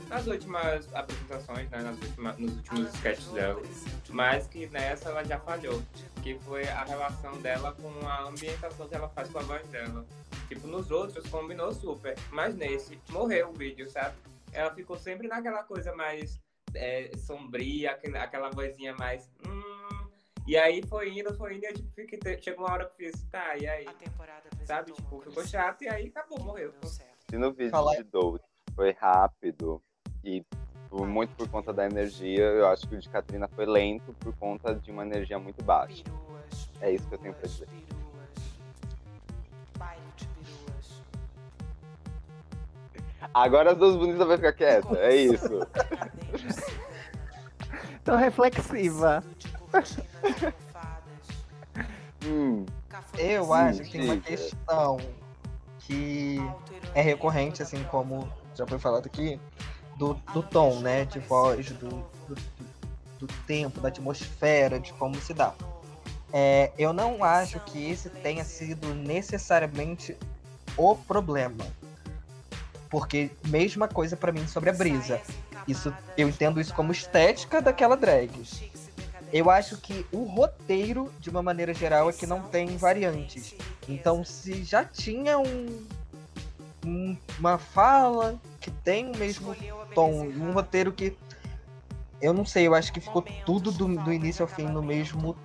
[0.10, 3.62] nas últimas apresentações, né, nas últimas, nos últimos sketches dela,
[4.10, 5.82] mas que nessa ela já falhou,
[6.24, 10.06] que foi a relação dela com a ambientação que ela faz com a voz dela.
[10.48, 14.16] Tipo, nos outros combinou super, mas nesse morreu o vídeo, sabe?
[14.52, 16.40] ela ficou sempre naquela coisa mais
[16.74, 19.30] é, sombria, aquela, aquela vozinha mais.
[19.48, 19.77] Hum,
[20.48, 23.12] e aí foi indo, foi indo, e eu tipo, fiquei, chegou uma hora que eu
[23.12, 23.86] fiz, tá, e aí?
[24.64, 26.74] Sabe, tipo, ficou chato e aí acabou, morreu.
[27.30, 27.96] Se no vídeo Fala...
[27.96, 28.42] de Dolt
[28.74, 29.82] foi rápido
[30.24, 30.46] e
[30.92, 34.74] muito por conta da energia, eu acho que o de Katrina foi lento por conta
[34.74, 36.04] de uma energia muito baixa.
[36.80, 37.68] É isso que eu tenho pra dizer.
[43.34, 45.60] Agora as duas bonitas vai ficar quieta, é isso.
[48.04, 49.24] Tô reflexiva.
[52.25, 52.65] Hum,
[53.17, 54.97] eu acho que tem uma questão
[55.80, 56.38] que
[56.93, 59.39] é recorrente, assim como já foi falado aqui,
[59.97, 61.06] do, do tom, né?
[61.06, 61.89] De voz, do,
[62.27, 62.36] do,
[63.19, 65.53] do tempo, da atmosfera, de como se dá.
[66.32, 70.17] É, eu não acho que esse tenha sido necessariamente
[70.75, 71.65] o problema.
[72.89, 75.21] Porque mesma coisa para mim sobre a brisa.
[75.67, 78.32] Isso eu entendo isso como estética daquela drag.
[79.32, 83.56] Eu acho que o roteiro, de uma maneira geral, é que não tem variantes.
[83.88, 85.86] Então, se já tinha um,
[86.86, 89.56] um uma fala que tem o mesmo
[89.94, 91.18] tom, um roteiro que
[92.22, 95.36] eu não sei, eu acho que ficou tudo do, do início ao fim no mesmo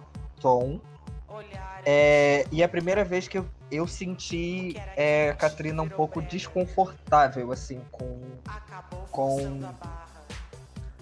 [0.41, 0.81] tom.
[1.85, 7.51] É, e a primeira vez que eu, eu senti é, a Katrina um pouco desconfortável,
[7.53, 8.21] assim, com,
[9.11, 9.61] com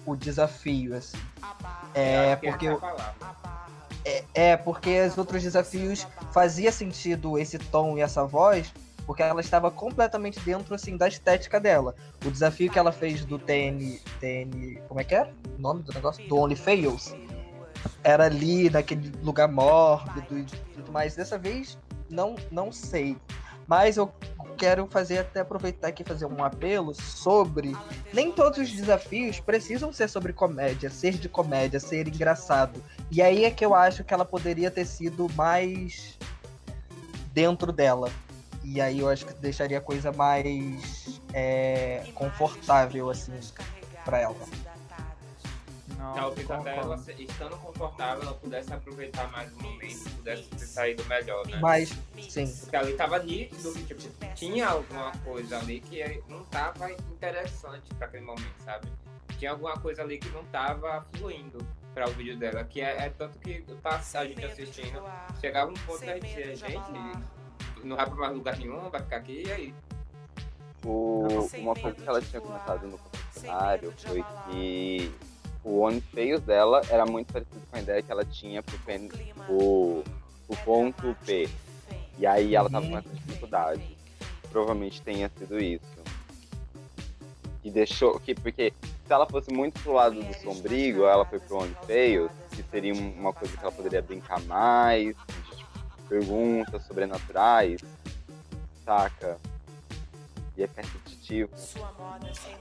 [0.05, 1.17] o desafio, assim.
[1.93, 2.81] É, porque eu,
[4.03, 8.73] é, é, porque os outros desafios fazia sentido esse tom e essa voz,
[9.05, 11.95] porque ela estava completamente dentro assim da estética dela.
[12.25, 15.31] O desafio que ela fez do TN, TN, como é que é?
[15.57, 16.27] O nome do negócio?
[16.27, 17.13] Do Only Fails.
[18.03, 20.43] Era ali naquele lugar mórbido e
[20.75, 21.15] tudo mais.
[21.15, 21.77] Dessa vez
[22.09, 23.17] não não sei.
[23.67, 24.11] Mas eu
[24.61, 27.75] quero fazer até aproveitar aqui fazer um apelo sobre
[28.13, 32.79] nem todos os desafios precisam ser sobre comédia, ser de comédia, ser engraçado.
[33.09, 36.15] E aí é que eu acho que ela poderia ter sido mais
[37.33, 38.11] dentro dela.
[38.63, 43.33] E aí eu acho que deixaria a coisa mais é, confortável assim
[44.05, 44.35] para ela.
[46.01, 51.05] Não, Talvez até ela, estando confortável, ela pudesse aproveitar mais o momento, pudesse ter saído
[51.05, 51.59] melhor, né?
[51.61, 51.95] Mas,
[52.27, 52.47] sim.
[52.59, 58.07] Porque ali tava nítido que, tipo, tinha alguma coisa ali que não tava interessante para
[58.07, 58.87] aquele momento, sabe?
[59.37, 61.59] Tinha alguma coisa ali que não tava fluindo
[61.93, 65.03] para o vídeo dela, que é, é tanto que tá a gente assistindo,
[65.39, 66.91] chegava um ponto da gente, gente,
[67.83, 69.75] não vai pra mais lugar nenhum, vai ficar aqui, e aí?
[70.83, 75.11] O, uma coisa que ela tinha comentado no confessionário foi que
[75.63, 79.09] o One Feios dela era muito parecido com a ideia que ela tinha pro, pen,
[79.47, 80.03] o,
[80.47, 81.49] o ponto P.
[82.17, 83.97] E aí ela tava com essa dificuldade.
[84.51, 85.85] Provavelmente tenha sido isso.
[87.61, 88.19] Que deixou.
[88.19, 88.73] Que, porque
[89.05, 92.93] se ela fosse muito pro lado do sombrio, ela foi pro One Feios, que seria
[92.93, 95.15] uma coisa que ela poderia brincar mais,
[95.55, 97.81] tipo, perguntas sobrenaturais,
[98.83, 99.37] saca?
[100.57, 101.49] Ia ficar repetitivo.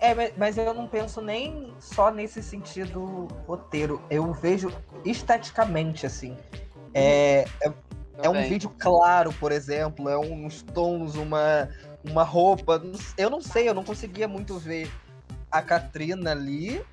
[0.01, 4.01] É, mas eu não penso nem só nesse sentido roteiro.
[4.09, 4.73] Eu vejo
[5.05, 6.37] esteticamente, assim.
[6.95, 7.73] É, é,
[8.23, 11.69] é um vídeo claro, por exemplo, é uns tons, uma,
[12.05, 12.81] uma roupa.
[13.17, 14.91] Eu não sei, eu não conseguia muito ver
[15.51, 16.85] a Katrina ali.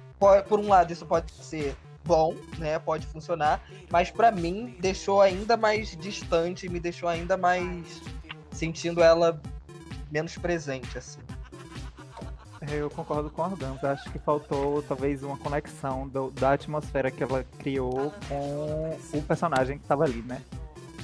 [0.50, 2.80] Por um lado, isso pode ser bom, né?
[2.80, 8.02] Pode funcionar, mas para mim deixou ainda mais distante, me deixou ainda mais
[8.50, 9.40] sentindo ela
[10.12, 11.22] menos presente, assim.
[12.72, 13.92] Eu concordo com a Organza.
[13.92, 19.78] Acho que faltou talvez uma conexão do, da atmosfera que ela criou com o personagem
[19.78, 20.42] que estava ali, né?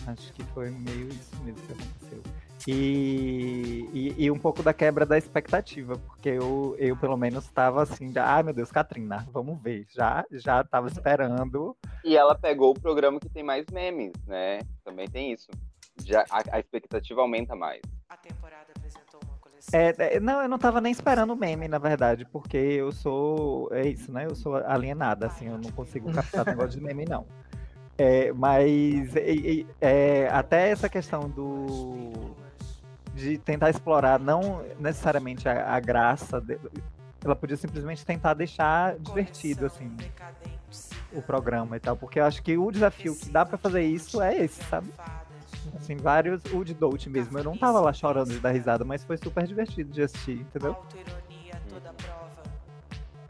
[0.08, 2.24] Acho que foi meio isso mesmo que aconteceu.
[2.68, 7.84] E, e, e, um pouco da quebra da expectativa, porque eu, eu pelo menos estava
[7.84, 9.86] assim, ai ah, meu Deus, Katrina, vamos ver.
[9.89, 11.76] Já já tava esperando.
[12.06, 14.60] E ela pegou o programa que tem mais memes, né?
[14.84, 15.50] Também tem isso.
[16.06, 17.82] Já, a, a expectativa aumenta mais.
[19.71, 23.69] É, é, não, eu não tava nem esperando o meme, na verdade, porque eu sou.
[23.71, 24.26] É isso, né?
[24.26, 27.26] Eu sou alienada, assim, eu não consigo captar negócio de meme, não.
[27.97, 29.15] É, mas
[29.80, 32.34] é, até essa questão do
[33.13, 36.58] de tentar explorar não necessariamente a, a graça, de,
[37.23, 39.95] ela podia simplesmente tentar deixar divertido assim
[41.12, 44.19] o programa e tal, porque eu acho que o desafio que dá para fazer isso
[44.19, 44.91] é esse, sabe?
[45.76, 46.42] Assim, vários.
[46.54, 47.38] O de Dolce mesmo.
[47.38, 50.76] Eu não tava lá chorando de dar risada, mas foi super divertido de assistir, entendeu?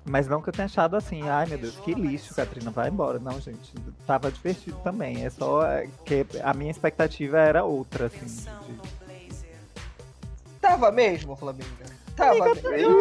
[0.06, 3.19] Mas não que eu tenha achado assim, ai meu Deus, que lixo, Katrina, vai embora.
[3.19, 3.73] Não, gente,
[4.06, 5.25] tava divertido também.
[5.25, 5.62] É só
[6.03, 8.25] que a minha expectativa era outra, assim.
[8.25, 8.79] De...
[10.60, 11.86] Tava mesmo, Flaminga?
[12.15, 12.97] Tava mesmo.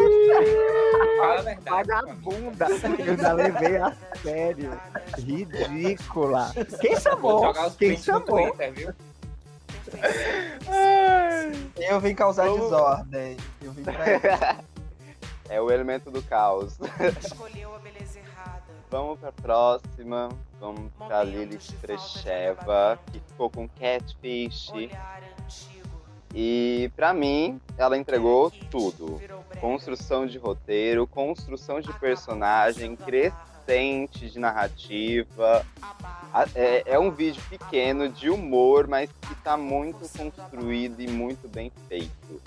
[1.17, 1.87] Fala a verdade.
[1.87, 2.67] Vagabunda.
[3.05, 4.79] Eu já levei a sério.
[5.17, 6.51] Ridícula.
[6.79, 7.53] Quem chamou?
[7.77, 8.51] Quem chamou?
[8.51, 8.93] Twitter, viu?
[11.77, 12.61] Eu vim causar Vamos...
[12.61, 13.37] desordem.
[13.61, 14.63] Eu vim pra
[15.49, 16.77] É o elemento do caos.
[17.21, 18.63] Escolheu a beleza errada.
[18.89, 20.29] Vamos pra próxima.
[20.59, 24.71] Vamos pra Lilith Trecheva, que ficou com Catfish.
[26.33, 29.21] E para mim, ela entregou tudo:
[29.59, 33.52] construção de roteiro, construção de personagem, crescimento
[34.11, 35.65] de narrativa.
[36.55, 41.71] É, é um vídeo pequeno de humor, mas que está muito construído e muito bem
[41.87, 42.41] feito.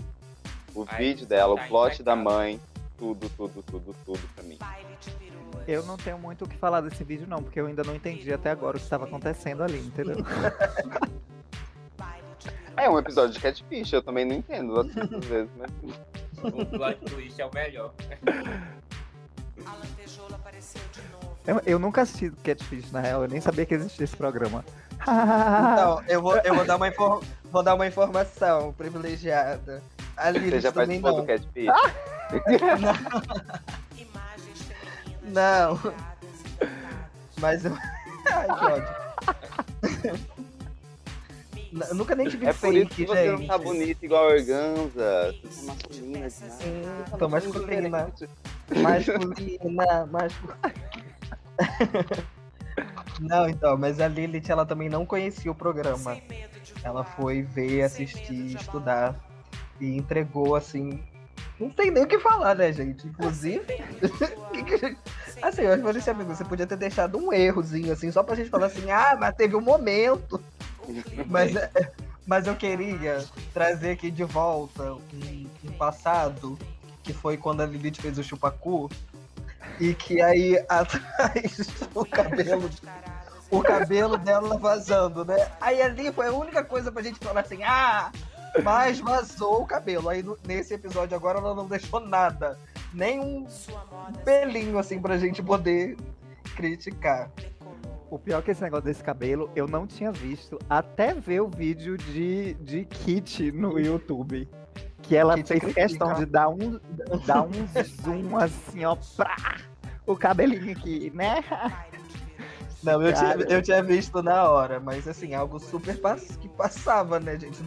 [0.74, 2.60] O vídeo dela, o plot da mãe,
[2.98, 4.58] tudo, tudo, tudo, tudo pra mim.
[5.66, 8.32] Eu não tenho muito o que falar desse vídeo, não, porque eu ainda não entendi
[8.32, 10.16] até agora o que estava acontecendo ali, entendeu?
[12.78, 15.70] É um episódio de Catfish, eu também não entendo às vezes, mas.
[16.42, 17.94] O plot twist é o melhor.
[21.46, 24.64] Eu, eu nunca assisti Catfish, na real, eu nem sabia que existia esse programa.
[25.00, 29.80] Então, eu vou, eu vou, dar, uma inform, vou dar uma informação privilegiada.
[30.16, 31.20] A Você já participou não.
[31.20, 31.66] do Catfish?
[35.22, 35.74] não.
[35.74, 35.94] não.
[37.38, 37.78] Mas eu...
[38.32, 38.88] Ai, que ódio.
[41.88, 43.40] Eu nunca nem tive É por isso fake, que você gente.
[43.40, 45.34] não tá bonita igual a Organza.
[45.42, 46.32] Você tá masculina demais.
[46.32, 46.82] Sim,
[47.18, 48.12] tá masculina.
[48.82, 50.76] Masculina, masculina.
[53.20, 56.18] Não, então, mas a Lilith, ela também não conhecia o programa.
[56.84, 59.14] Ela foi ver, assistir, estudar
[59.80, 61.02] e entregou, assim...
[61.58, 63.06] Não tem nem o que falar, né, gente?
[63.06, 63.64] Inclusive...
[64.52, 64.96] que que
[65.42, 68.48] Assim, eu falei assim, amigo, você podia ter deixado um errozinho, assim, só pra gente
[68.48, 70.42] falar assim, ah, mas teve um momento.
[71.26, 71.52] Mas,
[72.26, 76.58] mas eu queria trazer aqui de volta um, um passado,
[77.02, 78.90] que foi quando a Lilith fez o chupacu,
[79.80, 82.70] e que aí atrás o cabelo,
[83.50, 85.50] o cabelo dela vazando, né?
[85.60, 88.10] Aí ali foi a única coisa pra gente falar assim, ah,
[88.62, 90.08] mas vazou o cabelo.
[90.08, 92.58] Aí nesse episódio agora ela não deixou nada,
[92.92, 93.46] nem um
[94.24, 95.96] pelinho assim pra gente poder
[96.56, 97.30] criticar.
[98.08, 101.48] O pior é que esse negócio desse cabelo, eu não tinha visto até ver o
[101.48, 104.48] vídeo de, de Kit no YouTube.
[105.02, 105.80] Que ela Kit fez critica.
[105.82, 106.80] questão de dar um,
[107.26, 107.66] dar um
[108.02, 109.36] zoom assim, ó, pra
[110.06, 111.42] o cabelinho aqui, né?
[112.82, 117.18] Não, eu tinha, eu tinha visto na hora, mas assim, algo super pass que passava,
[117.18, 117.58] né, gente?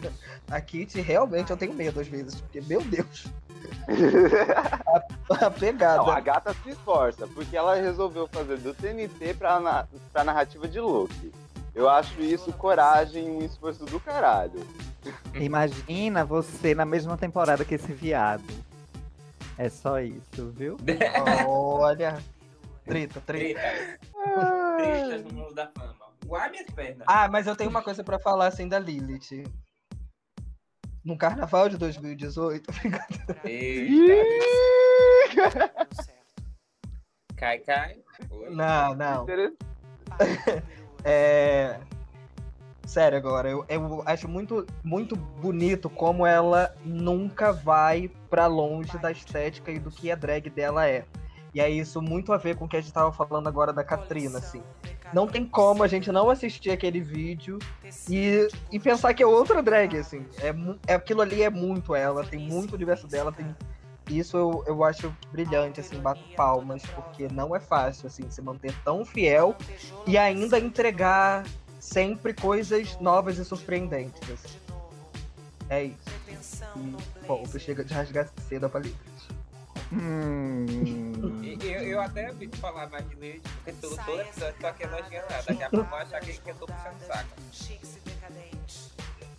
[0.50, 3.26] A Kitty, realmente, eu tenho medo às vezes, porque, meu Deus,
[5.40, 5.98] a pegada.
[5.98, 10.66] Não, a gata se esforça, porque ela resolveu fazer do TNT pra, na, pra narrativa
[10.68, 11.32] de Loki.
[11.74, 14.60] Eu acho isso coragem e um esforço do caralho.
[15.34, 18.44] Imagina você na mesma temporada que esse viado.
[19.56, 20.76] É só isso, viu?
[21.46, 22.18] Olha,
[22.84, 23.60] treta, treta.
[23.60, 23.98] Tretas.
[24.76, 25.94] Tretas no mundo da fama.
[26.26, 27.04] Uai, minhas pernas.
[27.06, 29.44] Ah, mas eu tenho uma coisa pra falar, assim, da Lilith.
[31.04, 32.70] No carnaval de 2018,
[33.44, 34.14] Eita.
[37.36, 37.96] Cai, cai.
[38.30, 38.50] Oi.
[38.50, 39.26] não, não.
[41.02, 41.80] É.
[42.84, 49.12] Sério agora, eu, eu acho muito, muito bonito como ela nunca vai pra longe da
[49.12, 51.06] estética e do que a drag dela é.
[51.54, 53.82] E é isso muito a ver com o que a gente tava falando agora da
[53.82, 54.62] Katrina, assim.
[55.12, 57.58] Não tem como a gente não assistir aquele vídeo
[58.08, 60.24] e, e pensar que é outra drag, assim.
[60.38, 63.54] É, é, aquilo ali é muito ela, tem muito universo dela, tem.
[64.08, 68.74] Isso eu, eu acho brilhante, assim, bato palmas, porque não é fácil, assim, se manter
[68.84, 69.56] tão fiel
[70.06, 71.44] e ainda entregar
[71.78, 74.20] sempre coisas novas e surpreendentes.
[74.30, 74.58] assim.
[75.68, 76.10] É isso.
[76.76, 79.09] E, bom, tu chega de rasgar cedo pra livre.
[79.92, 80.66] Hum.
[81.42, 84.82] E- Eu, eu até evito falar mais de Lilith, porque todo, todo episódio tô aqui
[84.84, 85.42] elogiando ela.
[85.42, 87.28] Daqui a pouco eu vou achar que, que eu tô puxando saco.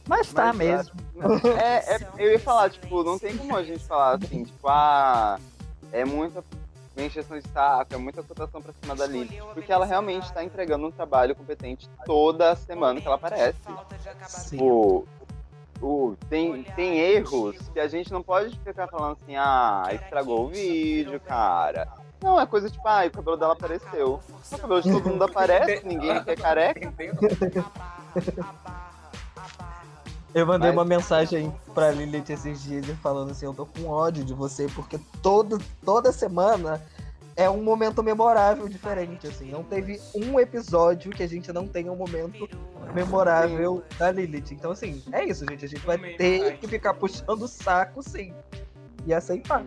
[0.07, 0.93] Mas tá Mas, mesmo.
[1.59, 5.39] É, é, eu ia falar, tipo, não tem como a gente falar assim, tipo, ah,
[5.91, 6.43] é muita
[6.97, 10.85] encheção de saco, é muita cotação pra cima da Lilith, porque ela realmente tá entregando
[10.87, 13.57] um trabalho competente toda semana que ela aparece.
[14.49, 15.07] Tipo,
[16.29, 21.19] tem, tem erros que a gente não pode ficar falando assim, ah, estragou o vídeo,
[21.19, 21.87] cara.
[22.21, 24.19] Não, é coisa tipo, ah, o cabelo dela apareceu.
[24.51, 26.93] O cabelo de todo mundo aparece, ninguém quer careca.
[30.33, 34.23] Eu mandei Mas- uma mensagem pra Lilith esses dias falando assim, eu tô com ódio
[34.23, 36.81] de você, porque todo, toda semana
[37.35, 39.51] é um momento memorável diferente, assim.
[39.51, 42.47] Não teve um episódio que a gente não tenha um momento
[42.93, 44.51] memorável da Lilith.
[44.51, 45.65] Então, assim, é isso, gente.
[45.65, 46.57] A gente vai Também, ter vai.
[46.57, 48.33] que ficar puxando o saco, sim.
[49.05, 49.63] E aceitar.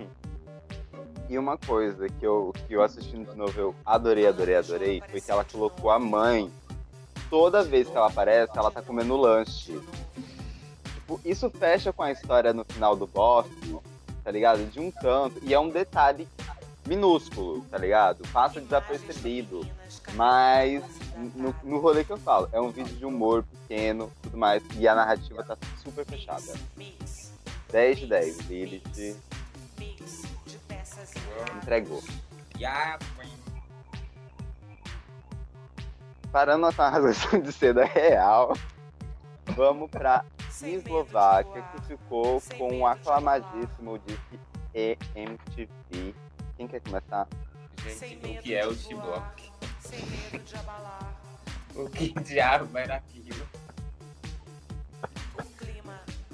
[1.28, 5.20] E uma coisa que eu, que eu assistindo de novo, eu adorei, adorei, adorei, foi
[5.20, 6.50] que ela colocou a mãe.
[7.30, 9.80] Toda vez que ela aparece, ela tá comendo lanche.
[10.94, 13.46] Tipo, isso fecha com a história no final do boss,
[14.22, 14.64] tá ligado?
[14.70, 15.40] De um tanto.
[15.42, 16.28] E é um detalhe
[16.86, 18.22] minúsculo, tá ligado?
[18.28, 19.66] Passa desapercebido.
[20.12, 20.82] Mas
[21.34, 24.62] no, no rolê que eu falo, é um vídeo de humor pequeno, tudo mais.
[24.76, 26.54] E a narrativa tá super fechada.
[27.70, 28.38] 10 de 10.
[28.48, 29.16] Lilith
[31.56, 32.02] entregou.
[36.30, 38.56] Parando nossa razão de seda real,
[39.54, 40.24] vamos pra
[40.62, 44.40] Eslováquia, que ficou com o aclamadíssimo disque
[44.74, 46.14] EMTV.
[46.56, 47.28] Quem quer começar?
[47.82, 49.43] Gente, o que é o T-Block?
[51.74, 53.46] O que diabo era aquilo?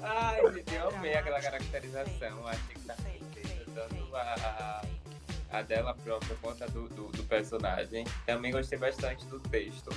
[0.01, 2.47] Ai, gente, eu amei aquela caracterização.
[2.47, 2.95] Achei que tá
[3.73, 4.81] tanto a,
[5.51, 8.05] a dela própria quanto a do, do, do personagem.
[8.25, 9.89] Também gostei bastante do texto.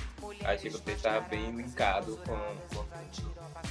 [0.43, 2.85] Achei que o texto estava bem linkado com, com.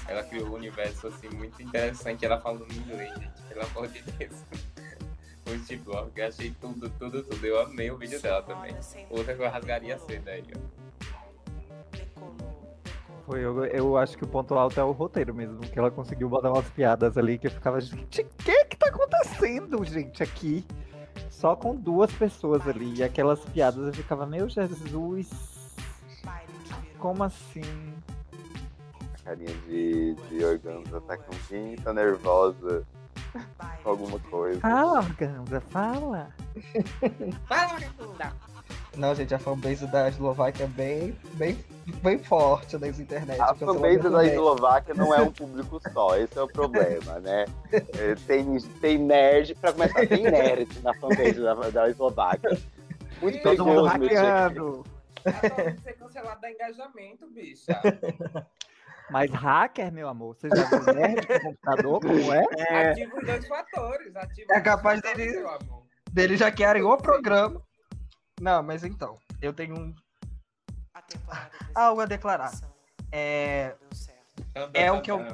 [0.08, 2.24] Ela criou um universo assim muito interessante.
[2.24, 4.36] Ela falando em inglês, gente, pelo amor de Deus.
[5.46, 7.46] O T-Block, achei tudo, tudo, tudo.
[7.46, 8.74] Eu amei o vídeo dela também.
[9.10, 10.84] Outra que eu rasgaria cedo aí, ó.
[13.26, 16.28] Foi, eu, eu acho que o ponto alto é o roteiro mesmo, que ela conseguiu
[16.28, 20.64] botar umas piadas ali que eu ficava, gente, o que que tá acontecendo, gente, aqui?
[21.30, 25.30] Só com duas pessoas ali, e aquelas piadas eu ficava, meu Jesus,
[26.98, 27.62] como assim?
[29.14, 32.86] A carinha de, de organza tá com quem tá nervosa
[33.84, 34.60] alguma coisa.
[34.60, 36.28] Fala, Organza, fala.
[37.48, 38.32] Fala, vagabunda!
[38.96, 41.58] Não, gente, a fanbase da Eslováquia é bem, bem,
[42.02, 43.40] bem forte nas internet.
[43.40, 44.24] A fanbase da.
[44.24, 47.44] Eslováquia não é um público só, esse é o problema, né?
[47.72, 52.58] É, Tem, tem nerd, pra começar, tem nerd na fanbase da, da Eslováquia.
[53.20, 54.84] Muito Todo mundo hackeando.
[55.24, 57.80] Pode ser cancelado da engajamento, bicha.
[59.10, 62.90] Mas hacker, meu amor, você já viu nerd com computador, como é?
[62.90, 64.16] Ativa os dois fatores.
[64.16, 65.84] Ativa É capaz dele- amor.
[66.10, 67.60] Deles já querem o programa.
[68.40, 69.94] Não, mas então, eu tenho um-
[71.74, 72.52] algo a declarar.
[73.12, 73.74] É,
[74.72, 75.24] É o que eu-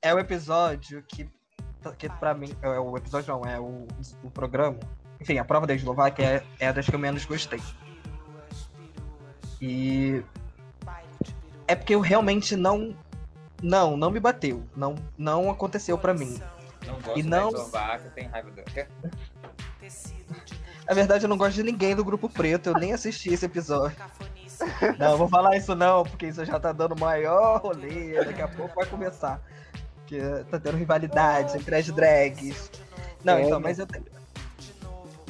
[0.00, 1.28] é o episódio que,
[1.98, 3.86] que pra mim, é o episódio não, é o,
[4.22, 4.78] o programa.
[5.20, 7.60] Enfim, a prova da Eslováquia é, é a das que eu menos gostei.
[9.60, 10.22] E
[11.66, 12.94] é porque eu realmente não
[13.62, 16.40] não, não me bateu, não não aconteceu pra mim.
[16.86, 17.52] Não gosto E não-
[18.14, 18.50] tem raiva.
[20.86, 23.96] Na verdade, eu não gosto de ninguém do grupo preto, eu nem assisti esse episódio.
[24.98, 28.74] Não, vou falar isso não, porque isso já tá dando maior rolê, daqui a pouco
[28.76, 29.40] vai começar.
[29.96, 32.70] Porque tá tendo rivalidade entre as drags.
[33.24, 33.64] Não, É, então, né?
[33.68, 34.04] mas eu tenho.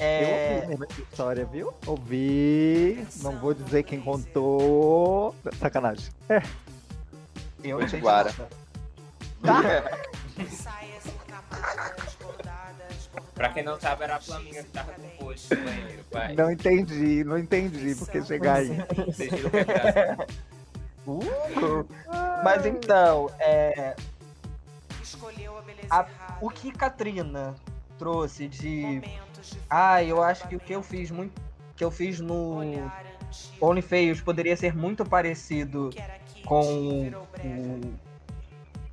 [0.02, 1.72] Eu É, ouvi mesmo essa história, viu?
[1.86, 3.06] Ouvi.
[3.22, 5.34] Não vou dizer quem contou.
[5.60, 6.10] Sacanagem.
[7.62, 8.32] eu Foi gente, Guara.
[13.34, 16.34] Pra quem não sabe, era a Flaminga que tava com post no banheiro, pai.
[16.34, 18.68] Não entendi, não entendi porque chegar aí.
[18.78, 20.26] Eu quebrar.
[21.06, 21.86] Uh!
[22.44, 23.96] Mas então, é,
[25.90, 26.06] a-
[26.40, 27.54] o que Katrina
[27.98, 29.02] trouxe de.
[29.68, 31.40] Ah, eu acho que o que eu fiz muito.
[31.76, 32.60] que eu fiz no
[33.60, 35.90] OnlyFeios poderia ser muito parecido
[36.44, 37.92] com o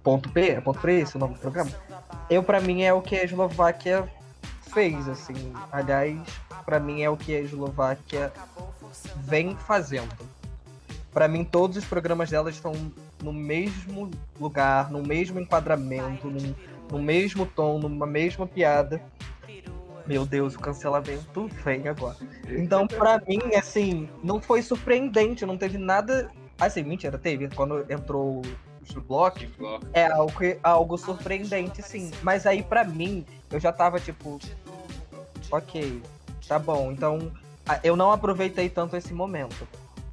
[0.03, 1.71] Ponto P, é Ponto P esse o nome do programa?
[2.29, 4.09] Eu, pra mim, é o que a Eslováquia
[4.73, 5.53] fez, assim.
[5.71, 6.19] Aliás,
[6.65, 8.31] pra mim é o que a Eslováquia
[9.17, 10.15] vem fazendo.
[11.11, 12.73] Pra mim, todos os programas dela estão
[13.21, 16.55] no mesmo lugar, no mesmo enquadramento, no,
[16.91, 19.01] no mesmo tom, numa mesma piada.
[20.09, 22.17] Meu Deus, o cancelamento vem agora.
[22.47, 26.31] Então, pra mim, assim, não foi surpreendente, não teve nada.
[26.59, 27.47] Assim, mentira, teve.
[27.49, 29.39] Quando entrou o bloco.
[29.93, 30.33] é algo,
[30.63, 32.09] algo surpreendente, sim.
[32.23, 34.39] Mas aí, pra mim, eu já tava tipo.
[35.51, 36.01] Ok,
[36.47, 36.91] tá bom.
[36.91, 37.31] Então,
[37.83, 39.67] eu não aproveitei tanto esse momento.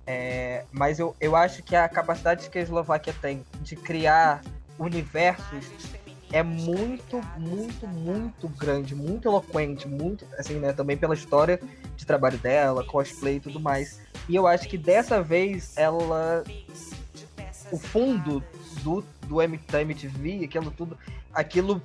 [0.06, 4.42] É, mas eu, eu acho que a capacidade que a Eslováquia tem de criar
[4.78, 5.70] universos
[6.32, 11.60] é muito, muito, muito grande, muito eloquente, muito, assim, né, também pela história
[11.96, 14.00] de trabalho dela, cosplay e tudo mais.
[14.28, 16.42] E eu acho que dessa vez ela
[17.70, 18.42] o fundo
[18.82, 20.98] do, do MTV, aquilo tudo,
[21.32, 21.82] aquilo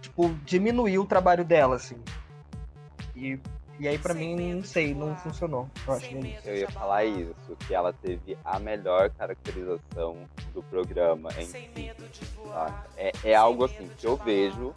[0.00, 1.96] tipo diminuiu o trabalho dela, assim.
[3.14, 3.38] E,
[3.80, 5.66] e aí pra mim, não sei, não funcionou.
[5.86, 6.40] Eu acho é.
[6.44, 10.18] Eu ia falar isso, que ela teve a melhor caracterização
[10.52, 11.90] do programa em si.
[12.44, 12.86] tá?
[12.94, 14.74] É, é algo assim que eu vejo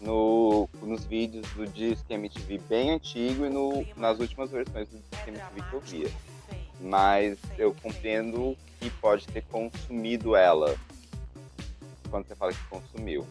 [0.00, 5.28] no, nos vídeos do Disque MTV bem antigo e no, nas últimas versões do Disque
[5.28, 6.10] MTV que eu via.
[6.80, 10.74] Mas eu compreendo que pode ter consumido ela
[12.10, 13.26] quando você fala que consumiu.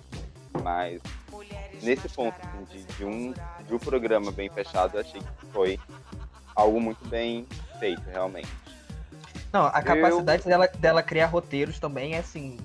[0.63, 1.01] Mas
[1.81, 3.33] nesse ponto assim, de, de um,
[3.65, 5.79] de um programa bem fechado, eu achei que foi
[6.55, 7.45] algo muito bem
[7.79, 8.49] feito, realmente.
[9.51, 12.57] Não, a capacidade dela, dela criar roteiros também é assim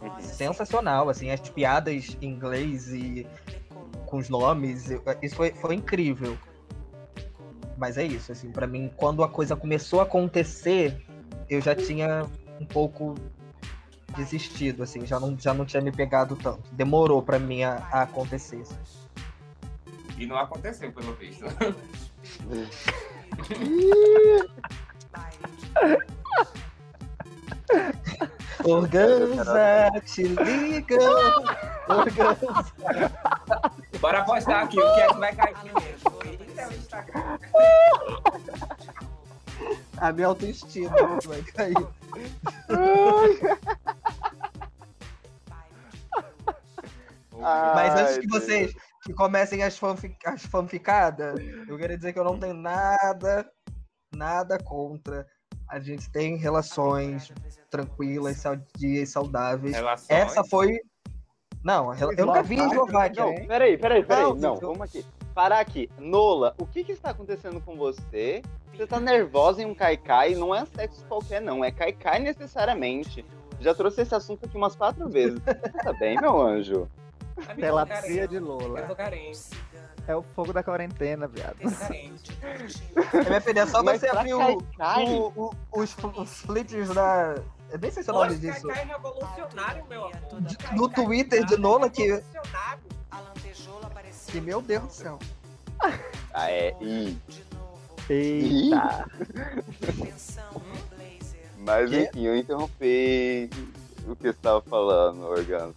[0.00, 0.20] Uhum.
[0.20, 3.24] sensacional, assim, as piadas em inglês e
[4.06, 6.36] com os nomes, eu- isso foi, foi incrível.
[7.76, 11.04] Mas é isso, assim, para mim, quando a coisa começou a acontecer,
[11.48, 12.26] eu já tinha
[12.60, 13.14] um pouco
[14.12, 16.62] desistido, assim, já não, já não tinha me pegado tanto.
[16.72, 18.62] Demorou pra mim a, a acontecer.
[20.18, 21.44] E não aconteceu, pelo visto.
[28.64, 30.96] Organza, te liga!
[31.88, 32.72] Organza.
[34.00, 35.98] Bora postar aqui o que é que vai cair primeiro.
[36.00, 37.38] Twitter ou Instagram?
[40.02, 40.90] A minha autoestima
[41.24, 41.74] vai cair.
[47.38, 48.74] Mas antes Ai, que vocês
[49.04, 53.48] que comecem as, fanfic, as fanficadas, eu queria dizer que eu não tenho nada,
[54.12, 55.24] nada contra
[55.68, 57.32] a gente tem relações
[57.70, 59.74] tranquilas, saudias, saudáveis.
[59.74, 60.10] Relações.
[60.10, 60.80] Essa foi.
[61.62, 63.24] Não, eu nunca vi Eslováquia.
[63.24, 64.34] Não, peraí, peraí, peraí.
[64.34, 65.06] Não, vamos aqui.
[65.34, 65.88] Parar aqui.
[65.98, 68.42] Nola, o que que está acontecendo com você?
[68.74, 70.34] Você tá nervosa em um caicai?
[70.34, 71.64] Não é sexo qualquer, não.
[71.64, 73.24] É caicai necessariamente.
[73.60, 75.40] Já trouxe esse assunto aqui umas quatro vezes.
[75.82, 76.88] Tá bem, meu anjo?
[77.56, 78.38] Telatria de.
[78.38, 78.80] Lola.
[78.80, 79.40] Eu tô carente.
[80.06, 81.56] É o fogo da quarentena, viado.
[81.60, 87.36] Eu é só Mas você abrir o, o- o- os, os flips da.
[87.70, 88.66] Eu nem sei se é o nome disso.
[88.66, 90.90] Cacá é revolucionário, meu amor.
[90.90, 92.82] Twitter de Nola que- revolucionário.
[94.32, 95.18] Que meu Deus do céu.
[96.32, 96.74] Ah, é.
[96.80, 97.18] Ih.
[98.08, 99.06] Eita.
[101.58, 102.08] Mas Quê?
[102.08, 103.50] enfim, eu interrompi
[104.06, 105.74] o que você estava falando, Organza.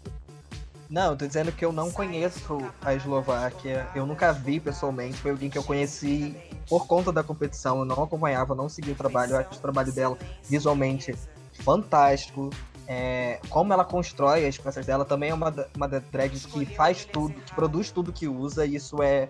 [0.90, 3.90] Não, eu tô dizendo que eu não conheço a Eslováquia.
[3.94, 5.18] Eu nunca vi pessoalmente.
[5.18, 6.34] Foi alguém que eu conheci
[6.70, 7.80] por conta da competição.
[7.80, 9.34] Eu não acompanhava, não segui o trabalho.
[9.34, 11.14] Eu acho o trabalho dela visualmente
[11.52, 12.52] fantástico.
[12.88, 17.06] É, como ela constrói as peças dela, também é uma, uma das drags que faz
[17.06, 19.30] tudo, que produz tudo que usa, e isso é.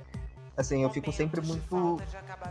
[0.57, 1.99] Assim, eu fico sempre muito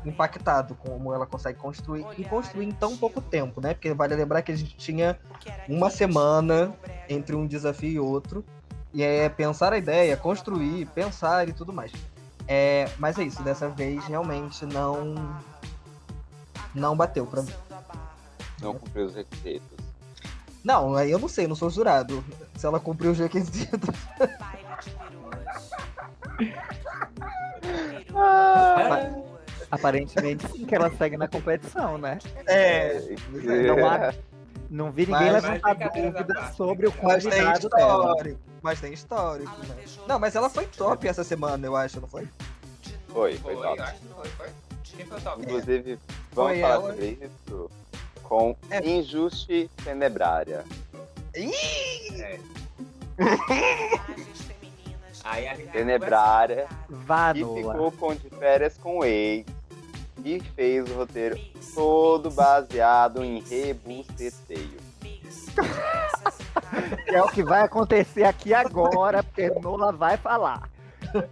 [0.04, 3.74] impactado com como ela consegue construir e construir em tão pouco tempo, né?
[3.74, 5.18] Porque vale lembrar que a gente tinha
[5.68, 6.74] uma semana
[7.08, 8.44] entre um desafio e outro.
[8.92, 11.92] E é pensar a ideia, construir, pensar e tudo mais.
[12.46, 15.14] É, mas é isso, dessa vez realmente não
[16.74, 17.52] não bateu pra mim.
[18.60, 19.73] Não cumpriu os requisitos.
[20.64, 22.24] Não, aí eu não sei, não sou jurado.
[22.56, 23.94] Se ela cumpriu os requisitos.
[29.70, 32.18] Aparentemente sim que ela segue na competição, né?
[32.46, 33.00] É,
[33.66, 34.14] Não, há-
[34.70, 38.04] não vi ninguém Mas- levantar Mas dúvida sobre o mas tem convidado dela.
[38.10, 38.40] histórico.
[38.62, 39.76] Mas tem histórico, né?
[40.06, 42.28] Não, mas ela foi top essa semana, eu acho, não foi?
[43.08, 43.82] Foi, Foi, foi top.
[44.14, 44.48] foi, foi.
[44.84, 45.42] Quem foi top?
[45.42, 45.98] Inclusive,
[46.32, 46.90] vamos Foi falar ela.
[46.90, 47.70] sobre isso
[48.24, 48.86] com É.
[48.86, 50.64] Injusti Tenebrária.
[51.34, 52.38] É.
[55.24, 56.66] Aí a Tenebrária,
[57.32, 59.46] que ficou com de férias com o ex
[60.24, 61.38] e fez o roteiro
[61.74, 64.84] todo baseado em rebuceteio.
[67.06, 70.68] Que é o que vai acontecer aqui agora, porque Nola vai falar.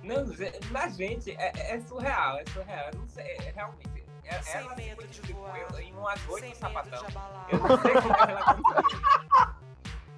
[0.02, 0.24] Não,
[0.70, 2.86] mas gente, é, é surreal, é surreal.
[2.92, 4.01] Eu não sei, é, realmente.
[4.32, 7.04] É- Ela foi tipo, eu, em umas oito no sapatão.
[7.50, 9.02] Eu não sei como ela conseguiu.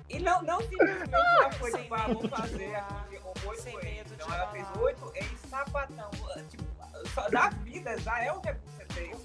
[0.09, 4.13] E não, não simplesmente ela foi tipo, ah, vou fazer aqui um oito ex.
[4.13, 6.11] Então ela fez oito em sapatão.
[6.51, 9.17] Tipo, da vida já é um rebuceteio.
[9.17, 9.24] o-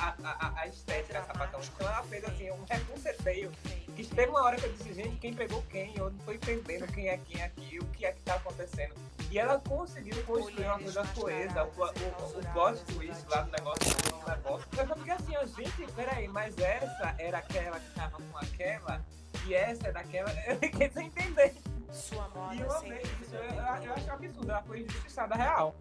[0.00, 1.60] A, a, a estética sapatão.
[1.60, 3.52] Então ela fez assim, um rebuceteio.
[3.96, 5.96] Que teve uma hora que eu disse, gente, quem pegou quem?
[5.96, 8.94] Eu não tô entendendo quem é quem aqui, o que é que tá acontecendo.
[9.30, 13.96] E ela conseguiu construir uma coisa coesa, o, o, o plot twist lá do negócio,
[13.96, 14.68] do negócio.
[14.78, 19.04] Eu fiquei assim, ó, gente, peraí, mas essa era aquela que tava com aquela,
[19.46, 20.30] e essa é daquela.
[20.46, 21.54] Eu fiquei sem entender.
[21.90, 23.50] E eu amei isso, eu, eu,
[23.84, 25.74] eu acho absurdo, ela foi injustiçada real.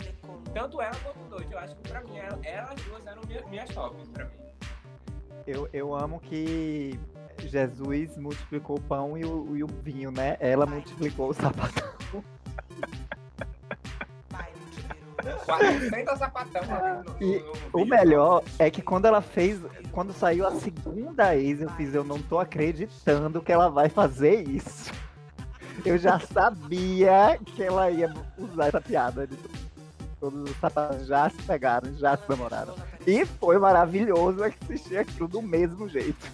[0.54, 3.46] Tanto ela quanto o Doide, eu acho que pra mim, ela- elas duas eram minha-
[3.48, 4.32] minhas tops pra mim.
[5.46, 6.98] Eu, eu amo que
[7.40, 10.38] Jesus multiplicou o pão e o, e o vinho, né?
[10.40, 11.84] Ela multiplicou o sapato.
[15.46, 16.62] 400 sapatão
[17.04, 19.60] no, E no, no O melhor é que quando ela fez,
[19.92, 24.48] quando saiu a segunda ex, eu fiz, eu não tô acreditando que ela vai fazer
[24.48, 24.92] isso.
[25.86, 29.28] Eu já sabia que ela ia usar essa piada
[30.20, 32.76] todos os sapatos já se pegaram, já se namoraram.
[33.06, 36.28] E foi maravilhoso assistir aquilo do mesmo jeito.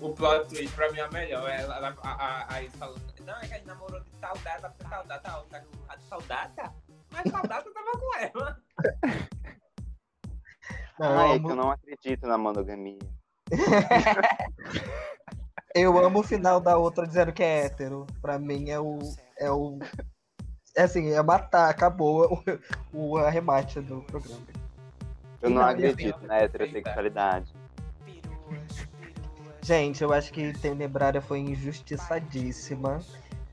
[0.00, 1.48] O plot twist pra mim é melhor.
[1.48, 4.36] Ela, ela, a, a, a Is falando, não, é que a gente namorou de tal
[4.44, 5.30] data pra tal data.
[5.30, 6.72] A outra, a de data?
[7.10, 8.60] Mas data eu tava com ela.
[10.98, 12.98] Não, é que eu não acredito na monogamia.
[15.82, 18.06] eu amo o final da outra dizendo que é hétero.
[18.20, 18.98] Pra mim é o.
[19.36, 19.78] É o.
[20.76, 22.42] É assim, é matar, acabou
[22.92, 24.46] o, o arremate do programa.
[25.42, 27.52] Eu não acredito na heterossexualidade.
[29.62, 33.00] Gente, eu acho que Tenebrária foi injustiçadíssima.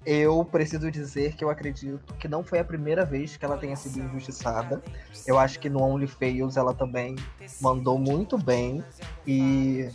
[0.06, 3.76] Eu preciso dizer que eu acredito que não foi a primeira vez que ela tenha
[3.76, 4.82] sido injustiçada.
[5.26, 7.16] Eu acho que no Only Fails ela também
[7.60, 8.84] mandou muito bem
[9.26, 9.90] e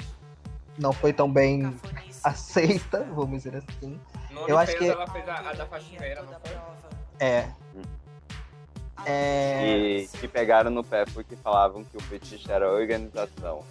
[0.77, 1.73] não foi tão bem
[2.25, 3.99] aceita, vamos dizer assim.
[4.31, 6.57] No Eu acho que- ela fez a, a da faxineira, não foi?
[7.19, 7.49] É.
[9.07, 9.67] É.
[10.03, 13.65] E que pegaram no pé porque falavam que o fetiche era organização.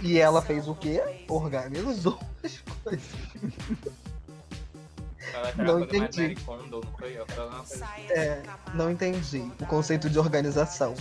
[0.00, 1.00] E ela fez o quê?
[1.28, 3.08] Organizou as coisas.
[5.56, 6.36] Não entendi.
[8.10, 8.42] É,
[8.74, 10.94] não entendi o conceito de organização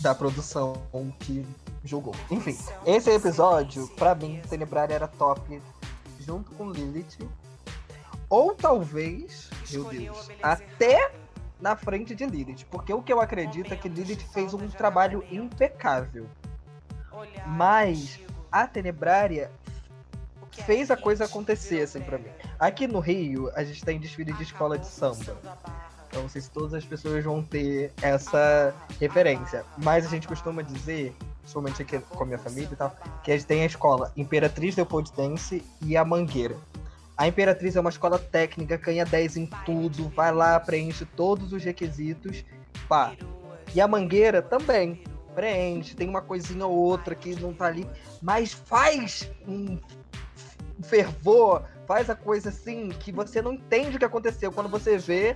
[0.00, 0.80] da produção
[1.20, 1.44] que
[1.84, 2.14] julgou.
[2.30, 2.56] Enfim,
[2.86, 5.60] esse episódio, pra mim, Tenebrar era top
[6.20, 7.18] junto com Lilith.
[8.28, 11.12] Ou talvez, meu Deus, até
[11.60, 12.66] na frente de Lilith.
[12.70, 16.26] Porque o que eu acredito é que Lilith fez um trabalho impecável.
[17.46, 18.20] Mas
[18.52, 19.50] a Tenebrária
[20.64, 22.28] fez a coisa acontecer, assim, pra mim.
[22.58, 25.36] Aqui no Rio, a gente tem desfile de escola de samba.
[26.08, 29.64] Então não sei se todas as pessoas vão ter essa referência.
[29.76, 31.14] Mas a gente costuma dizer,
[31.48, 32.94] principalmente aqui com a minha família e tal,
[33.24, 36.56] que a gente tem a escola Imperatriz Leopold Dance e a Mangueira.
[37.16, 41.64] A Imperatriz é uma escola técnica, ganha 10 em tudo, vai lá, preenche todos os
[41.64, 42.44] requisitos,
[42.86, 43.16] pá.
[43.74, 45.02] E a Mangueira também
[45.34, 47.88] preenche, tem uma coisinha ou outra que não tá ali,
[48.20, 49.78] mas faz um
[50.82, 54.52] fervor, faz a coisa assim que você não entende o que aconteceu.
[54.52, 55.34] Quando você vê,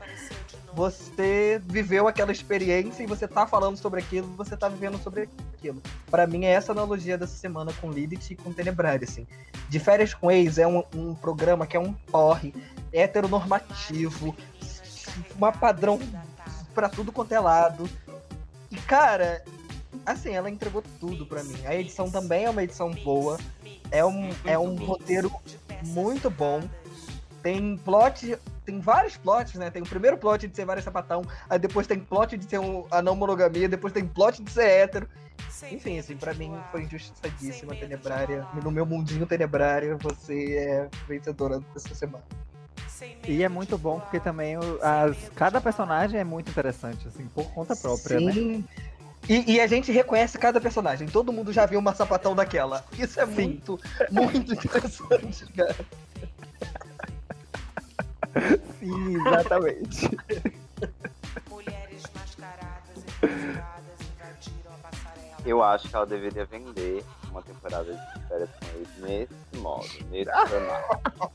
[0.74, 5.82] você viveu aquela experiência e você tá falando sobre aquilo, você tá vivendo sobre aquilo.
[6.10, 9.26] Para mim é essa analogia dessa semana com Lilith e com Tenebrari, assim.
[9.70, 12.54] De Férias com Ex é um, um programa que é um porre,
[12.92, 14.36] heteronormativo,
[15.34, 15.98] uma padrão
[16.74, 17.88] para tudo quanto é lado.
[18.70, 19.42] E cara,
[20.04, 21.56] assim, ela entregou tudo para mim.
[21.64, 23.38] A edição também é uma edição boa.
[23.90, 25.30] É um, é um roteiro
[25.86, 26.62] muito bom.
[27.42, 29.70] Tem plot tem vários plots, né?
[29.70, 32.86] Tem o primeiro plot de ser vários sapatão, aí depois tem plot de ser um,
[32.90, 35.08] a não monogamia, depois tem plot de ser hétero.
[35.70, 38.46] Enfim, assim, pra mim foi injustiçadíssima, Tenebrária.
[38.62, 42.24] No meu mundinho Tenebrária, você é vencedora dessa semana.
[43.26, 47.74] E é muito bom porque também as, cada personagem é muito interessante, assim, por conta
[47.74, 48.18] própria?
[48.18, 48.58] Sim.
[48.58, 48.64] né?
[49.32, 51.08] E, e, a gente reconhece cada personagem.
[51.08, 52.84] Todo mundo já viu uma sapatão daquela.
[52.98, 53.32] Isso é Sim.
[53.32, 53.80] muito,
[54.10, 55.76] muito interessante, cara.
[58.78, 60.10] Sim, exatamente.
[65.46, 70.30] Eu acho que ela deveria vender uma temporada de férias com eles nesse modo, nesse
[70.46, 71.32] formato.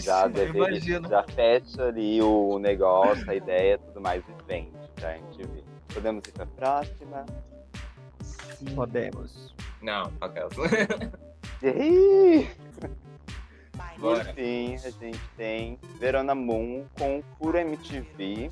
[0.00, 4.81] já deveria, já fecha ali o negócio, a ideia, tudo mais e vende
[5.92, 7.26] Podemos ir pra próxima?
[8.22, 8.74] Sim.
[8.74, 9.54] Podemos.
[9.80, 10.54] Não, aquelas.
[13.98, 18.50] Por fim, a gente tem Verona Moon com Pura MTV.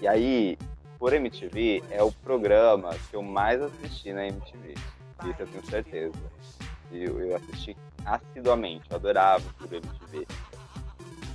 [0.00, 0.58] E aí,
[0.98, 4.74] Pura MTV é o programa que eu mais assisti na MTV.
[4.74, 6.18] Isso eu tenho certeza.
[6.90, 10.26] Eu, eu assisti assiduamente, eu adorava Pura MTV.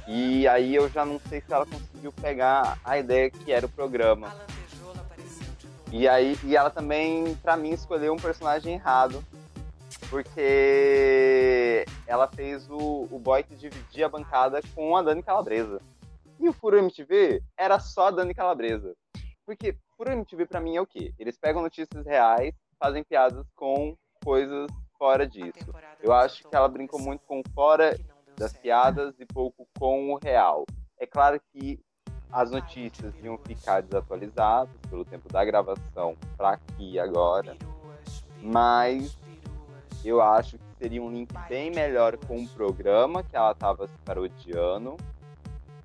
[0.07, 3.69] E aí eu já não sei se ela conseguiu pegar a ideia que era o
[3.69, 4.33] programa.
[5.91, 9.23] E aí e ela também, para mim, escolheu um personagem errado
[10.09, 15.81] porque ela fez o, o boy que dividia a bancada com a Dani Calabresa.
[16.39, 18.95] E o Furo MTV era só a Dani Calabresa.
[19.45, 21.13] Porque Furo MTV para mim é o quê?
[21.19, 25.73] Eles pegam notícias reais, fazem piadas com coisas fora disso.
[26.01, 27.97] Eu acho que ela brincou muito com fora
[28.37, 30.65] das piadas e pouco com o real.
[30.99, 31.79] É claro que
[32.31, 37.57] as notícias iam ficar desatualizadas pelo tempo da gravação para aqui agora,
[38.41, 39.17] mas
[40.03, 43.97] eu acho que seria um link bem melhor com o programa que ela estava se
[44.05, 44.97] parodiando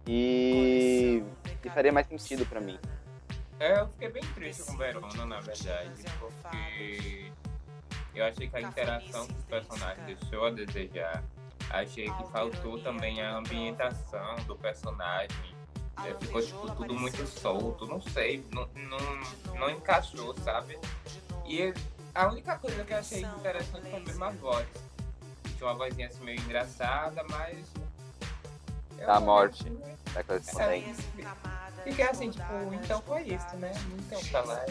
[0.06, 1.22] e,
[1.64, 2.78] e faria mais sentido para mim.
[3.58, 7.30] É, eu fiquei bem triste com Verona, na verdade, porque
[8.14, 11.22] eu achei que a interação com os personagens deixou a desejar.
[11.70, 15.54] Achei que faltou também a ambientação do personagem.
[16.04, 20.78] É, ficou tipo, tudo muito solto, não sei, não, não, não encaixou, sabe?
[21.46, 21.72] E
[22.14, 24.66] a única coisa que eu achei interessante foi mesmo a voz.
[25.56, 27.72] Tinha uma vozinha assim meio engraçada, mas.
[28.98, 29.64] Da morte.
[30.12, 31.04] Da correspondência.
[31.84, 33.72] Fiquei assim, tipo, então foi isso, né?
[33.98, 34.64] Então tá lá.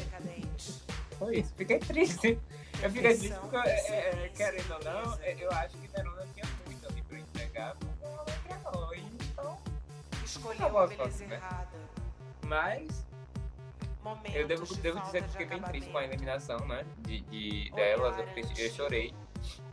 [1.18, 1.54] Foi isso.
[1.56, 2.40] Fiquei triste.
[2.82, 6.46] Eu fiquei triste porque, é, é, querendo ou não, é, eu acho que Verona tinha
[7.62, 8.94] entregar, mas ela não.
[8.96, 9.58] Então.
[10.24, 11.40] Escolheu a voz, né?
[12.46, 13.06] Mas
[14.34, 16.86] eu devo, devo dizer que fiquei bem triste com a eliminação, né?
[17.00, 18.26] De, de delas, eu,
[18.58, 19.14] eu chorei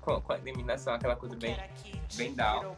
[0.02, 1.56] com, com, a eliminação, aquela coisa bem,
[2.14, 2.76] bem down.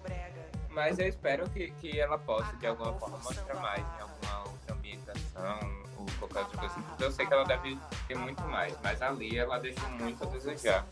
[0.68, 4.74] Mas eu espero que, que ela possa, de alguma forma, mostrar mais em alguma outra
[4.74, 5.58] ambientação
[5.96, 9.02] ou qualquer outra coisa assim, porque eu sei que ela deve ter muito mais, mas
[9.02, 10.86] ali ela deixou muito a desejar.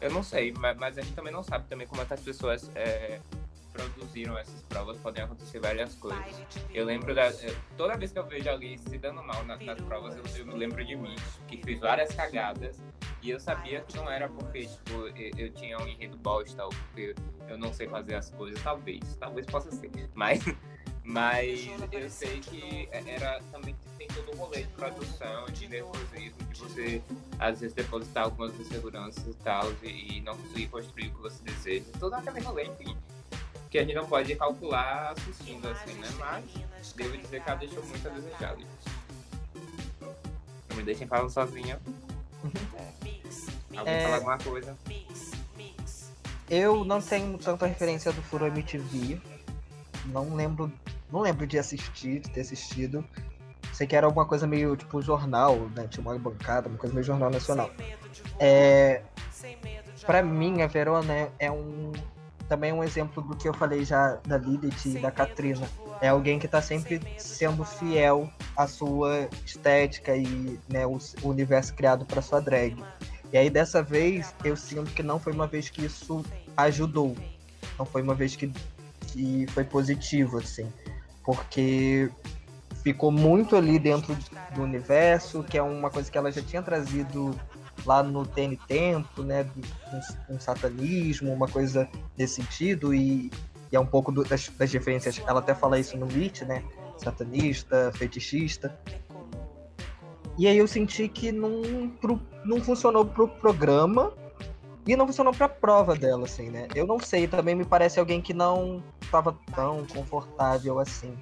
[0.00, 2.20] Eu não sei, mas, mas a gente também não sabe também como é que as
[2.20, 3.20] pessoas é,
[3.78, 6.46] produziram essas provas, podem acontecer várias coisas.
[6.72, 7.26] Eu lembro da.
[7.26, 10.46] Eh, toda vez que eu vejo alguém se dando mal nas, nas provas, eu, eu,
[10.46, 11.14] me lembro de mim,
[11.46, 12.80] que fiz várias cagadas.
[13.22, 16.70] E eu sabia que não era porque, tipo, eu, eu tinha um enredo bosta ou
[16.70, 17.14] porque
[17.48, 18.60] eu não sei fazer as coisas.
[18.62, 19.90] Talvez, talvez possa ser.
[20.14, 20.44] Mas,
[21.04, 26.60] Mas eu sei que era também tem todo o rolê de produção, de nervosismo, de
[26.60, 27.02] você
[27.38, 31.84] às vezes depositar algumas inseguranças e tal, e, não conseguir construir o que você deseja.
[31.98, 32.96] Todo aquele rolê, enfim.
[33.70, 36.08] Que a gente não pode calcular assistindo assim, né?
[36.18, 38.56] Mas devo dizer que ela deixou muito a desejar.
[40.70, 41.80] Não me deixem falar sozinha.
[43.76, 44.02] Alguém é...
[44.02, 44.76] falar alguma coisa?
[46.48, 49.20] Eu não tenho tanta referência do Furo MTV.
[50.06, 50.72] Não lembro
[51.10, 53.04] não lembro de assistir, de ter assistido.
[53.72, 55.86] Sei que era alguma coisa meio tipo jornal, né?
[55.88, 57.70] Tinha uma bancada, uma coisa meio jornal nacional.
[58.38, 59.02] É,
[60.04, 61.92] para mim, a Verona é um
[62.48, 65.68] também um exemplo do que eu falei já da Lilith e da Katrina.
[66.00, 71.74] É alguém que está sempre sendo fiel à sua estética e né, o, o universo
[71.74, 72.76] criado para sua drag.
[73.32, 76.24] E aí dessa vez eu sinto que não foi uma vez que isso
[76.56, 77.16] ajudou.
[77.78, 78.50] Não foi uma vez que,
[79.08, 80.68] que foi positivo, assim
[81.28, 82.10] porque
[82.82, 84.16] ficou muito ali dentro
[84.54, 87.38] do universo, que é uma coisa que ela já tinha trazido
[87.88, 89.50] lá no TN Tempo, né,
[90.28, 93.30] um, um satanismo, uma coisa desse sentido, e,
[93.72, 96.62] e é um pouco do, das, das, referências, ela até fala isso no Lit, né,
[96.98, 98.78] satanista, fetichista.
[100.36, 104.12] E aí eu senti que não, pro, não funcionou pro programa,
[104.86, 106.66] e não funcionou pra prova dela, assim, né?
[106.74, 111.14] Eu não sei, também me parece alguém que não estava tão confortável assim.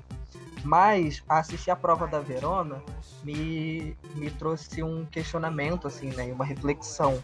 [0.66, 2.82] Mas assistir a prova da Verona
[3.22, 6.24] me, me trouxe um questionamento, assim, né?
[6.32, 7.22] Uma reflexão.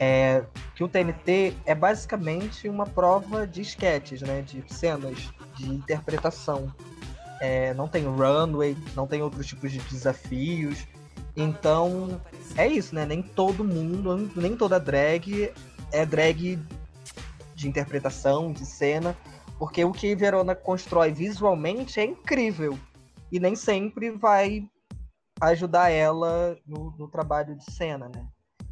[0.00, 0.42] É,
[0.74, 4.42] que o TNT é basicamente uma prova de sketches, né?
[4.42, 6.74] De cenas, de interpretação.
[7.40, 10.88] É, não tem runway, não tem outros tipos de desafios.
[11.36, 12.20] Então,
[12.56, 13.06] é isso, né?
[13.06, 15.52] Nem todo mundo, nem toda drag
[15.92, 16.58] é drag
[17.54, 19.16] de interpretação, de cena,
[19.58, 22.78] porque o que Verona constrói visualmente é incrível
[23.30, 24.68] e nem sempre vai
[25.40, 28.26] ajudar ela no, no trabalho de cena, né?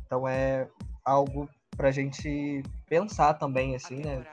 [0.07, 0.68] Então é
[1.05, 4.24] algo pra gente pensar também, assim, né?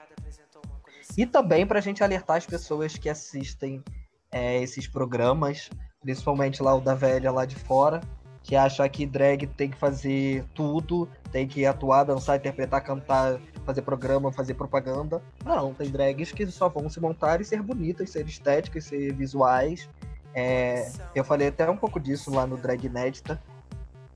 [1.16, 3.82] E também pra gente alertar as pessoas que assistem
[4.30, 5.68] é, esses programas,
[6.00, 8.00] principalmente lá o da velha lá de fora,
[8.42, 13.82] que acha que drag tem que fazer tudo, tem que atuar, dançar, interpretar, cantar, fazer
[13.82, 15.22] programa, fazer propaganda.
[15.44, 19.88] Não, tem drags que só vão se montar e ser bonitas, ser estéticas, ser visuais.
[20.34, 23.40] É, eu falei até um pouco disso lá no Drag Inédita,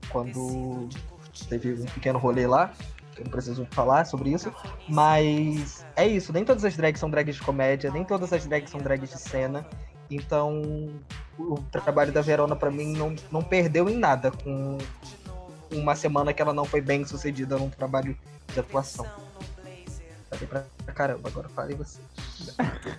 [0.09, 0.87] quando
[1.49, 2.73] teve um pequeno rolê lá,
[3.17, 4.53] eu não preciso falar sobre isso,
[4.87, 8.69] mas é isso, nem todas as drags são drags de comédia, nem todas as drags
[8.69, 9.65] são drags de cena,
[10.09, 10.89] então
[11.37, 14.77] o trabalho da Verona para mim não, não perdeu em nada com
[15.71, 18.17] uma semana que ela não foi bem sucedida num trabalho
[18.53, 19.05] de atuação.
[20.35, 22.01] Falei pra caramba, agora falei você.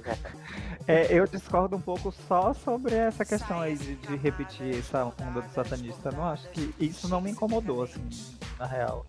[0.89, 5.43] é, eu discordo um pouco só sobre essa questão aí de, de repetir essa onda
[5.43, 6.09] do satanista.
[6.09, 8.09] Eu não acho que isso não me incomodou, assim,
[8.59, 9.05] na real.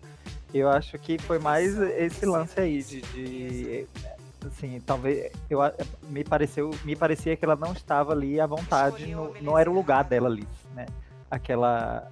[0.52, 3.86] Eu acho que foi mais esse lance aí de, de
[4.46, 5.60] assim, talvez eu
[6.04, 9.74] me pareceu, me parecia que ela não estava ali à vontade, no, não era o
[9.74, 10.86] lugar dela ali, né?
[11.30, 12.10] Aquela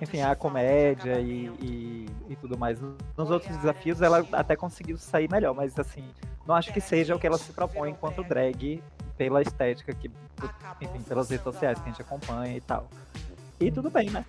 [0.00, 2.80] enfim, a comédia e, e, e, tudo mais.
[2.80, 6.04] Nos outros desafios ela até conseguiu sair melhor, mas assim,
[6.46, 8.82] não acho que seja o que ela se propõe enquanto drag
[9.16, 10.10] pela estética que,
[10.80, 12.88] enfim, pelas redes sociais que a gente acompanha e tal.
[13.60, 14.24] E tudo bem, né?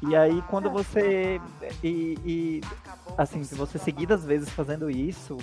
[0.00, 1.40] E aí quando você
[1.82, 2.60] e, e
[3.16, 5.36] assim, se você seguidas vezes fazendo isso,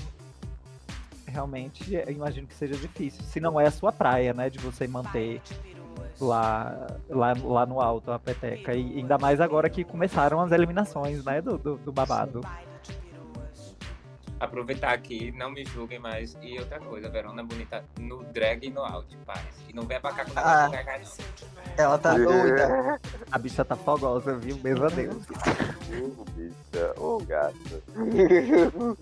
[1.27, 3.21] realmente imagino que seja difícil.
[3.23, 4.49] Se não é a sua praia, né?
[4.49, 5.41] De você manter
[6.19, 8.73] lá, lá, lá no alto a peteca.
[8.73, 11.41] E ainda mais agora que começaram as eliminações, né?
[11.41, 12.41] Do, do, do babado.
[14.37, 16.37] Aproveitar aqui, não me julguem mais.
[16.41, 19.39] E outra coisa, Verona é bonita no drag e no out, paz.
[19.69, 21.07] E não vem pra cá com ah, cagar, não.
[21.77, 22.99] Ela tá doida.
[23.31, 24.59] A bicha tá fogosa, viu?
[24.61, 25.25] Meu Deus.
[25.25, 27.83] Uh, bicha, ô oh, gato.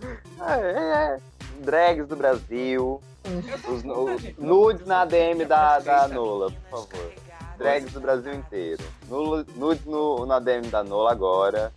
[0.48, 1.20] é, é
[1.64, 3.02] drags do Brasil.
[3.68, 7.14] Os, os nudes na DM da, da Nola, por favor.
[7.58, 8.84] Drags do Brasil inteiro.
[9.56, 11.74] Nudes no, na DM da Nola agora.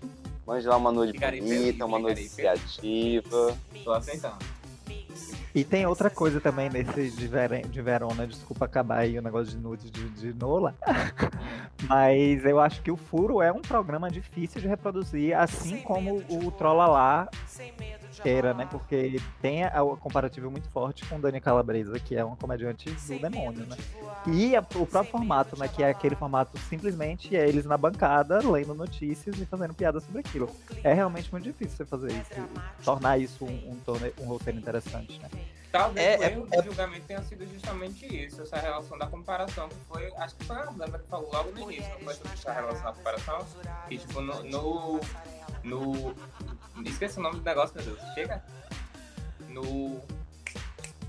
[0.46, 3.56] Mande lá uma nude bonita, uma nude criativa.
[3.84, 4.55] Tô aceitando.
[5.56, 9.56] E tem outra coisa também nesse de, Ver de Verona, desculpa acabar aí o negócio
[9.56, 10.74] de nude de, de Nola,
[11.88, 16.50] mas eu acho que o Furo é um programa difícil de reproduzir, assim como o
[16.50, 17.26] Trollalá
[18.24, 18.66] era, né?
[18.70, 23.18] Porque tem a, a comparativo muito forte com Dani Calabresa, que é uma comediante do
[23.18, 23.76] demônio, né?
[24.26, 25.68] E a, o próprio formato, né?
[25.68, 30.20] Que é aquele formato simplesmente é eles na bancada, lendo notícias e fazendo piadas sobre
[30.20, 30.50] aquilo.
[30.82, 32.48] É realmente muito difícil você fazer isso,
[32.84, 35.28] tornar isso um, um, um roteiro interessante, né?
[35.72, 39.06] Talvez É, o é- erro é- do julgamento tenha sido justamente isso, essa relação da
[39.06, 42.14] comparação, que foi, acho que foi a Amanda que falou logo no início, não foi
[42.14, 43.46] sobre essa relação da comparação?
[43.88, 45.00] Que tipo, no, no,
[45.64, 46.14] no-
[46.84, 48.00] Esqueci o nome do negócio, meu Deus.
[48.14, 48.42] Chega?
[49.48, 50.00] No.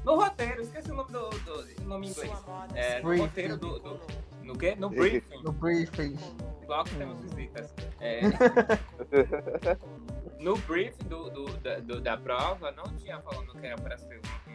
[0.03, 1.29] No roteiro, esqueci o nome do.
[1.29, 2.31] do nome em inglês.
[2.73, 3.79] É, no roteiro do.
[3.79, 3.99] do
[4.43, 4.75] no quê?
[4.77, 5.43] No briefing.
[5.43, 6.17] No briefing.
[6.63, 7.73] Igual que temos visitas.
[7.99, 8.21] É,
[10.39, 14.19] no briefing do, do- da, do- da prova, não tinha falando que era para ser
[14.19, 14.51] um,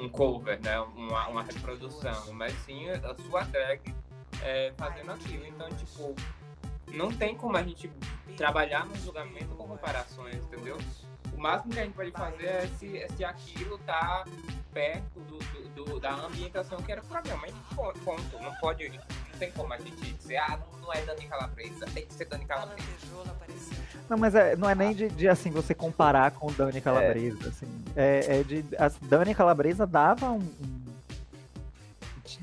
[0.00, 0.78] um- um cover, né?
[0.80, 3.80] Uma, uma reprodução, mas sim a sua drag
[4.42, 5.46] é, fazendo aquilo.
[5.46, 6.14] Então, tipo,
[6.92, 7.90] não tem como a gente
[8.36, 10.78] trabalhar no julgamento com comparações, entendeu?
[11.32, 14.24] O máximo que a gente pode fazer é se, é se aquilo tá
[14.72, 17.46] perto do, do- do- da ambientação que era o programa.
[17.48, 18.38] E ponto.
[18.42, 22.06] Não pode, não tem como a gente dizer, ah, não, não é Dani Calabresa, tem
[22.06, 22.82] que ser Dani Calabresa.
[24.08, 27.66] Não, mas é- não é nem de, de, assim você comparar com Dani Calabresa, assim.
[27.96, 30.82] É, é de a Dani Calabresa dava um, um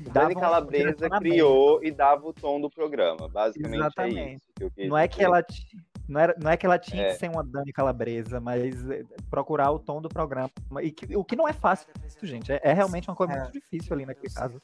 [0.00, 1.30] dava Dani um Calabresa direcionamento.
[1.30, 3.28] criou e dava o tom do programa.
[3.28, 4.42] Basicamente é Exatamente.
[4.60, 4.70] isso.
[4.74, 5.44] Que Não é que ela
[6.10, 7.12] não, era, não é que ela tinha É.
[7.12, 10.50] que ser uma Dani Calabresa, mas é, procurar o tom do programa.
[10.82, 11.88] E que- o que não é fácil,
[12.22, 12.52] gente.
[12.52, 13.38] É, é realmente uma coisa É.
[13.40, 14.60] muito difícil ali naquele caso.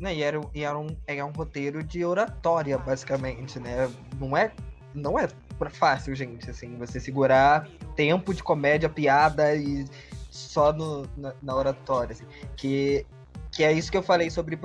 [0.00, 3.88] Né, e era, um- e era, um, era um roteiro de oratória, basicamente, né?
[4.18, 4.52] Não é,
[4.94, 5.28] não é
[5.70, 9.84] fácil, gente, assim, você segurar tempo de comédia, piada e
[10.28, 12.26] só no, na, na oratória, assim.
[12.56, 13.06] Que,
[13.52, 14.58] que é isso que eu falei sobre,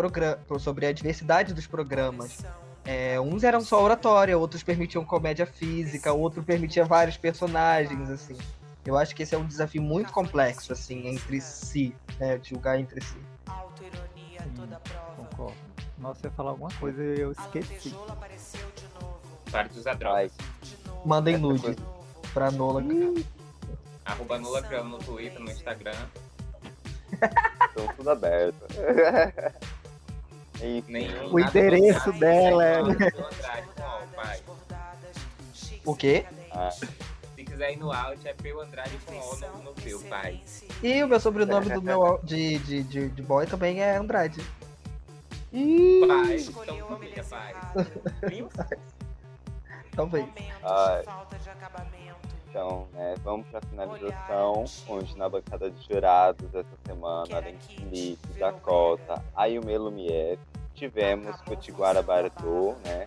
[0.59, 2.43] sobre a diversidade dos programas.
[2.87, 8.37] É, uns eram só oratória, outros permitiam comédia física, outro permitia vários personagens, assim.
[8.85, 12.37] Eu acho que esse é um desafio muito complexo, assim, entre si, né?
[12.37, 13.17] De julgar entre si.
[15.17, 15.57] Concordo.
[15.97, 17.93] Nossa, eu ia falar alguma coisa e eu esqueci.
[19.51, 20.31] Para de usar drogas.
[21.05, 21.79] Mandem nude coisa-
[22.33, 22.81] pra Nola.
[24.05, 25.97] Arroba Nula Criando no Twitter, no Instagram.
[27.11, 28.65] Estão tudo aberto.
[30.87, 34.41] Nenhum, O endereço dela é- do Andrade com O, pai.
[35.85, 36.25] O quê?
[36.51, 40.41] Ah, Se quiser ir no out, é Peu Andrade com O no, no teu, pai.
[40.81, 44.41] E o meu sobrenome do meu de, de, de, de boy também é Andrade.
[45.51, 47.55] Pai, então família, pai.
[49.95, 50.25] Talvez.
[50.63, 51.03] ai.
[52.57, 57.75] Então, né, vamos para a finalização, onde na bancada de jurados essa semana, além de
[57.75, 60.39] Felipe, Dakota, Ayume Lumière,
[60.73, 63.05] tivemos Potiguara Bardot, né,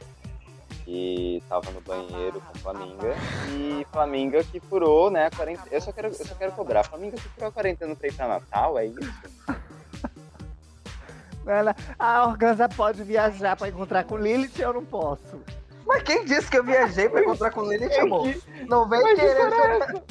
[0.85, 3.17] que tava no banheiro com Flaminga,
[3.49, 7.17] e Flaminga que furou, né, a quarentena, eu só quero, eu só quero cobrar, Flaminga
[7.17, 9.01] que furou a quarentena pra ir pra Natal, é isso?
[11.45, 15.43] Ela, a Organza pode viajar pra encontrar com Lilith, eu não posso.
[15.91, 18.33] Mas quem disse que eu viajei pra encontrar com ele, amor?
[18.69, 20.03] Não vem querer jogar.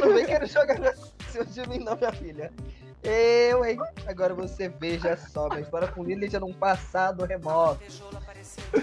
[0.00, 0.76] Não vem querer jogar
[1.44, 2.52] de mim, não, minha filha.
[3.02, 3.78] Eu, hein?
[4.06, 7.80] Agora você veja só, minha história com Lilith é num passado remoto.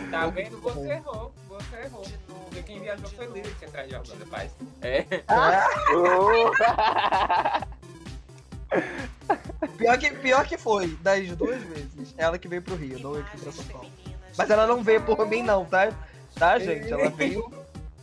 [0.10, 0.60] Tá vendo?
[0.62, 1.32] Você errou.
[1.50, 2.06] Você errou.
[2.46, 4.52] Porque quem viajou foi Lilith atrás de Orlando Paz.
[4.82, 5.04] É.
[9.78, 12.14] Pior que, pior que foi, das duas vezes.
[12.18, 13.90] Ela que veio pro Rio, não eu aqui pra São Paulo.
[14.38, 15.92] Mas ela não veio por mim, não, tá?
[16.36, 16.92] Tá, gente?
[16.92, 17.52] Ela veio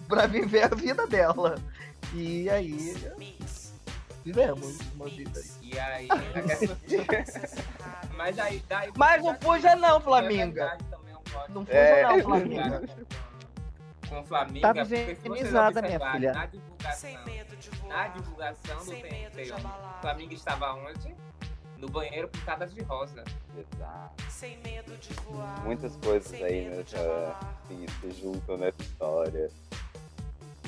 [0.08, 1.58] pra viver a vida dela.
[2.14, 2.94] E aí.
[4.24, 5.40] Vivemos uma vida.
[5.62, 6.08] E aí.
[8.16, 8.62] Mas aí.
[8.68, 10.78] Daí, Mas não fuja, não, É Flaminga.
[10.90, 11.14] também
[11.48, 12.02] não fuja, É.
[12.02, 12.82] não, Flaminga.
[14.08, 16.32] Com Flamengo, Tá higienizada, minha filha.
[16.32, 17.10] Na divulgação,
[17.86, 21.14] na divulgação do TNT, o Flamengo estava onde?
[21.80, 23.24] No banheiro pintadas de rosa.
[23.56, 24.30] Exato.
[24.30, 25.64] Sem medo de voar.
[25.64, 27.58] Muitas coisas aí nessa, voar.
[27.66, 29.50] se, se juntam nessa história.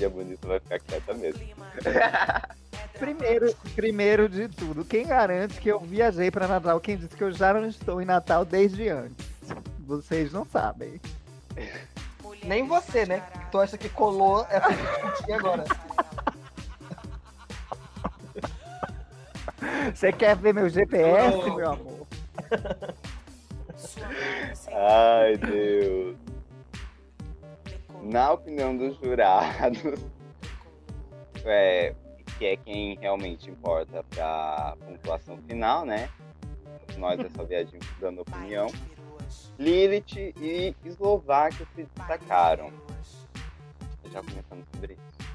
[0.00, 1.38] E a bonita vai ficar quieta mesmo.
[1.38, 1.66] Clima
[2.98, 6.78] Primeiro, primeiro de tudo, quem garante que eu viajei pra Natal?
[6.80, 9.26] Quem disse que eu já não estou em Natal desde antes?
[9.80, 11.00] Vocês não sabem.
[12.44, 13.20] Nem você, né?
[13.50, 15.64] Tu acha que colou essa agora.
[19.94, 22.06] Você quer ver meu GPS, Ô, meu amor?
[24.72, 26.16] Ai, Deus.
[28.02, 29.78] Na opinião dos jurados,
[31.44, 31.94] é,
[32.38, 36.08] que é quem realmente importa pra pontuação final, né?
[36.98, 38.66] Nós é só viadinho dando opinião.
[39.58, 42.72] Lilith e Eslováquia se destacaram.
[44.10, 45.31] Já começamos sobre isso.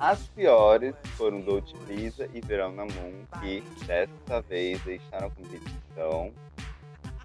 [0.00, 6.32] As piores foram Dolce Lisa e Verona Moon, que dessa vez deixaram a competição.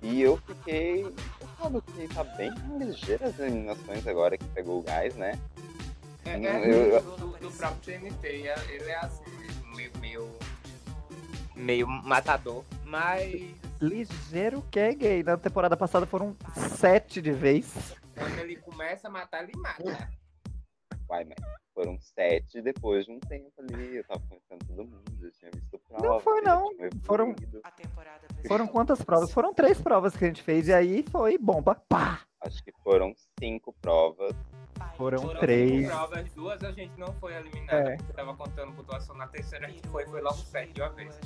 [0.01, 1.03] E eu fiquei
[1.39, 5.39] chocado que tá bem ligeira as eliminações agora que pegou o gás, né?
[6.23, 8.27] É, Não, é eu- do, do- próprio TNT.
[8.47, 10.31] é- Ele é assim mesmo, meio, meio
[11.55, 12.63] meio matador.
[12.85, 13.41] Mas
[13.81, 15.23] Ligeiro que é gay.
[15.23, 16.35] Na temporada passada foram
[16.77, 17.95] sete de vez.
[18.15, 20.09] quando ele começa a matar, ele mata.
[21.09, 21.37] Uai, mas
[21.77, 23.97] foram sete depois de um tempo ali.
[23.97, 26.19] Eu tava conhecendo todo mundo, eu tinha visto prova.
[26.21, 26.71] foi, não.
[27.03, 27.35] Foram-
[28.47, 29.31] Foram quantas provas?
[29.31, 31.75] Foram três provas que a gente fez e aí foi bomba.
[31.87, 32.21] Pá!
[32.41, 34.33] Acho que foram cinco provas.
[34.95, 35.69] Foram, Foram três.
[35.85, 37.97] cinco provas, duas a gente não foi eliminada, É.
[38.15, 39.15] tava contando pontuação.
[39.15, 41.19] Na terceira a gente foi, foi logo sete de uma vez.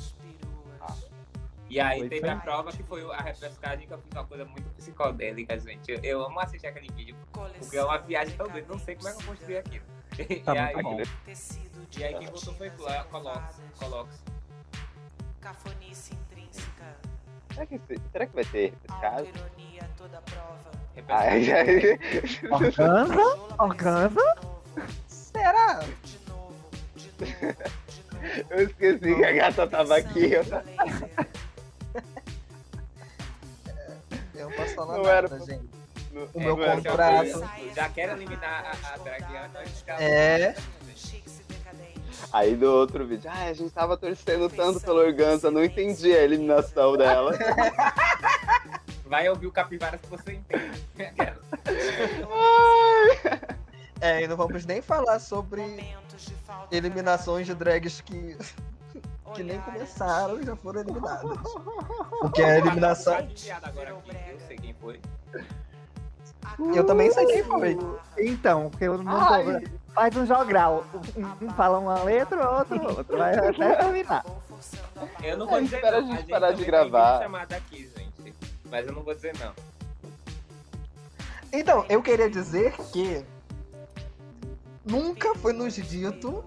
[1.70, 2.30] E aí Foi, teve foi.
[2.30, 5.90] a prova que foi a repescagem, que eu fiz uma coisa muito psicodélica, gente.
[5.90, 9.08] Eu, eu amo assistir aquele vídeo, porque é uma viagem tão grande, não sei como
[9.08, 9.86] é que eu construí aquilo.
[10.20, 10.98] E, Tá muito aí, bom.
[11.98, 13.56] e aí quem voltou foi Colox.
[13.80, 14.10] Colox.
[15.40, 16.96] Cafonice intrínseca,
[17.54, 19.28] Será que, esse- será que vai ter repescagem?
[19.34, 20.72] autoironia toda prova.
[21.08, 22.00] Ai, ai.
[22.52, 23.56] Organza?
[23.58, 24.36] Organza?
[25.08, 25.80] Será?
[25.80, 26.56] De novo,
[26.96, 27.56] de novo,
[27.88, 28.48] de novo.
[28.52, 30.32] Eu esqueci que a gata tava aqui.
[30.38, 30.42] ó.
[34.36, 35.70] Eu não posso falar Não nada, era pra- gente.
[36.14, 37.40] No- O meu no- é contrato.
[37.40, 40.56] Já, já quero eliminar a, a antes que ela- É.
[42.34, 46.22] Aí do outro vídeo, ai, a gente tava torcendo tanto pelo Organza, não entendi a
[46.24, 47.34] eliminação dela.
[49.06, 50.82] Vai ouvir o Capivara se você entende.
[54.04, 55.62] É, e não vamos nem falar sobre
[56.72, 58.36] eliminações de drags que,
[59.36, 61.38] que nem começaram e já foram eliminadas.
[62.20, 63.14] Porque a eliminação.
[63.14, 65.00] Tá eu sei quem foi.
[66.76, 67.78] Eu também sei quem foi.
[68.18, 69.62] Então, porque eu não Ai.
[69.62, 69.82] tô...
[69.94, 70.86] Faz um jogral.
[71.16, 73.18] Um, um fala uma letra, outro outra.
[73.18, 74.26] Vai até terminar.
[75.24, 77.24] Eu não vou É, dizer espera a gente parar de gravar.
[77.56, 78.34] Aqui, gente.
[78.70, 79.52] Mas eu não vou dizer não.
[81.52, 83.26] Então, eu queria dizer que
[84.86, 86.44] nunca foi nos dito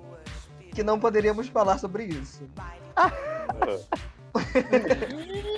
[0.74, 2.42] que não poderíamos falar sobre isso.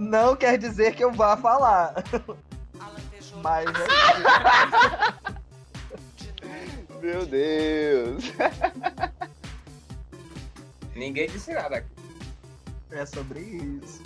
[0.00, 1.92] Não quer dizer que eu vá falar,
[3.42, 3.74] mas é
[7.02, 8.24] Meu Deus.
[10.94, 11.90] Ninguém disse nada aqui.
[12.92, 14.02] é sobre isso.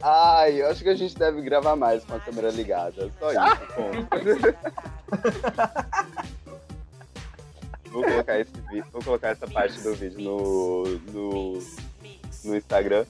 [0.00, 3.12] Ai, eu acho que a gente deve gravar mais com a câmera ligada.
[3.18, 4.08] Só isso, ponto.
[7.90, 8.52] Vou colocar, esse
[8.92, 11.58] vou colocar essa parte do vídeo no, no,
[12.44, 13.04] no Instagram.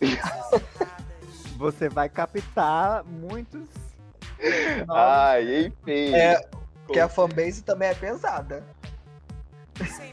[1.56, 3.68] Você vai captar muitos.
[4.88, 6.14] Ai, enfim.
[6.14, 6.40] É,
[6.86, 8.64] Porque a fanbase também é pesada.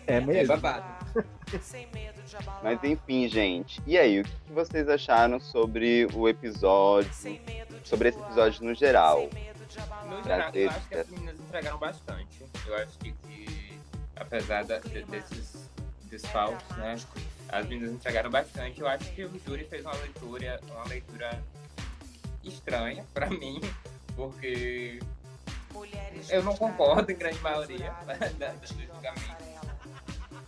[0.07, 0.53] É mesmo?
[0.53, 0.86] É babado.
[1.61, 2.61] Sem medo de abalar.
[2.63, 3.82] Mas enfim, gente.
[3.86, 7.13] E aí, o que que vocês acharam sobre o episódio?
[7.13, 9.30] Sem medo de Sobre esse episódio no geral?
[9.32, 10.05] Sem medo de abalar.
[10.07, 12.43] No geral, eu acho que as meninas entregaram bastante.
[12.66, 13.80] Eu acho que, que
[14.16, 15.70] apesar da- de- desses
[16.09, 16.95] desfalques, né?
[17.50, 18.80] As meninas entregaram bastante.
[18.82, 21.41] Eu acho que o júri fez uma leitura, uma leitura
[22.43, 23.60] estranha pra mim,
[24.16, 25.00] porque
[25.74, 29.26] Mulheres eu não concordo em grande maioria censuradas da- do de julgamento.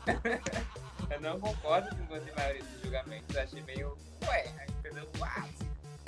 [0.06, 0.42] passarela.
[1.10, 3.36] Eu não concordo com grande maioria dos julgamentos.
[3.38, 3.98] Achei meio.
[4.28, 4.46] Ué,
[4.80, 5.08] entendeu?
[5.18, 5.66] Quase.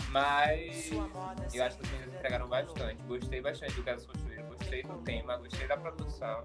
[0.10, 0.92] Mas.
[1.54, 3.02] Eu acho que os meninos entregaram bastante.
[3.04, 6.44] Gostei bastante do caso Construído, gostei do tema, gostei da produção.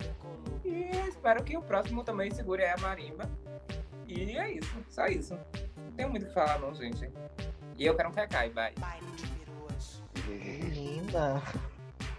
[0.65, 3.29] E espero que o próximo também segure a marimba.
[4.07, 5.35] E é isso, só isso.
[5.77, 7.11] Não tenho muito o que falar, não, gente.
[7.77, 8.73] E eu quero um Kekai, vai.
[10.27, 11.43] Menina.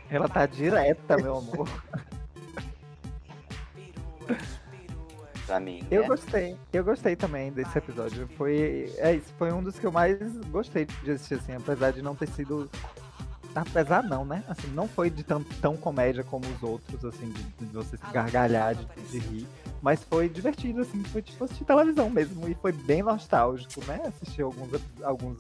[0.09, 1.67] Ela tá direta, meu amor.
[5.45, 5.85] Pra mim.
[5.91, 6.07] Eu né?
[6.07, 6.57] gostei.
[6.73, 8.27] Eu gostei também desse episódio.
[8.35, 10.17] Foi, é isso, foi um dos que eu mais
[10.47, 12.69] gostei de assistir, assim, apesar de não ter sido.
[13.55, 14.43] Apesar não, né?
[14.49, 18.05] Assim, não foi de tão, tão comédia como os outros, assim, de, de você se
[18.11, 19.47] gargalhar, de, de rir.
[19.81, 22.49] Mas foi divertido, assim, foi tipo assistir televisão mesmo.
[22.49, 24.01] E foi bem nostálgico, né?
[24.05, 24.69] Assistir alguns,
[25.01, 25.39] alguns,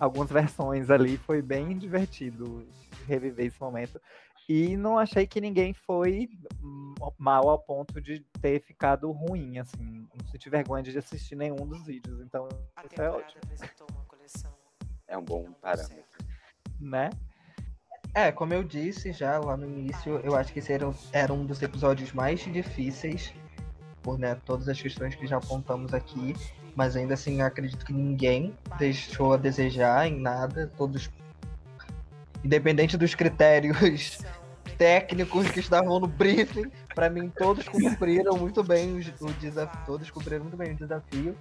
[0.00, 1.18] algumas versões ali.
[1.18, 2.66] Foi bem divertido
[3.06, 4.00] reviver esse momento.
[4.48, 6.28] E não achei que ninguém foi
[7.18, 10.08] mal ao ponto de ter ficado ruim, assim.
[10.14, 12.20] Não senti vergonha de assistir nenhum dos vídeos.
[12.20, 14.52] Então, A isso é ótimo, apresentou uma coleção.
[15.06, 16.04] É um bom parâmetro.
[16.82, 17.10] Né?
[18.14, 21.46] É, como eu disse já lá no início, eu acho que esse era, era um
[21.46, 23.32] dos episódios mais difíceis,
[24.02, 26.34] por né, todas as questões que já apontamos aqui,
[26.76, 31.10] mas ainda assim acredito que ninguém deixou a desejar em nada, todos,
[32.44, 34.18] independente dos critérios
[34.76, 40.42] técnicos que estavam no briefing, pra mim todos cumpriram muito bem o desafio, todos cumpriram
[40.42, 41.36] muito bem o desafio.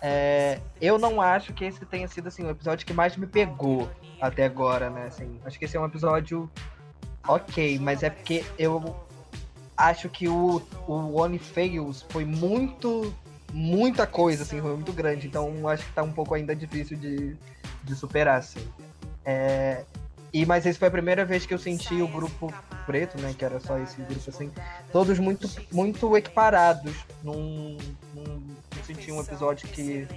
[0.00, 3.90] É, eu não acho que esse tenha sido assim o episódio que mais me pegou
[4.20, 5.06] até agora, né?
[5.06, 6.50] Assim, acho que esse é um episódio
[7.26, 8.96] ok, mas é porque eu
[9.76, 13.14] acho que o, o One Fails foi muito
[13.52, 15.26] muita coisa, assim, foi muito grande.
[15.26, 17.36] Então acho que tá um pouco ainda difícil de,
[17.84, 18.66] de superar, assim.
[19.24, 19.84] É,
[20.32, 22.52] e, mas essa foi a primeira vez que eu senti o grupo
[22.88, 23.34] preto, né?
[23.36, 24.50] Que era só esse grupo assim,
[24.90, 26.94] todos muito, muito equiparados.
[27.22, 27.76] Num,
[28.14, 28.24] num,
[28.74, 30.08] não senti um episódio que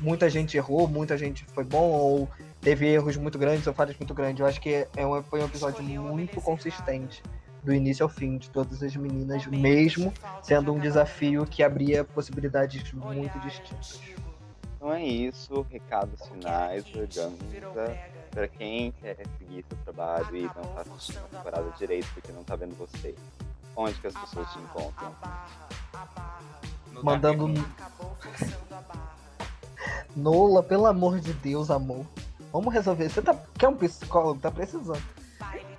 [0.00, 2.28] muita gente errou, muita gente foi bom, ou
[2.60, 4.40] teve erros muito grandes ou falhas muito grandes.
[4.40, 7.22] Eu acho que é um, foi um episódio muito consistente,
[7.62, 10.12] do início ao fim, de todas as meninas, mesmo
[10.42, 14.00] sendo um desafio que abria possibilidades muito distintas.
[14.78, 17.98] Então é isso, recados finais, Organza.
[18.30, 22.44] Pra quem quer seguir seu trabalho e não tá assistindo a temporada direito porque não
[22.44, 23.12] tá vendo você,
[23.74, 25.12] onde que as pessoas te encontram?
[27.02, 27.48] Mandando
[30.14, 32.06] Nola, pelo amor de Deus, amor.
[32.52, 33.08] Vamos resolver.
[33.08, 34.40] Você tá, quer um psicólogo?
[34.40, 35.02] Tá precisando.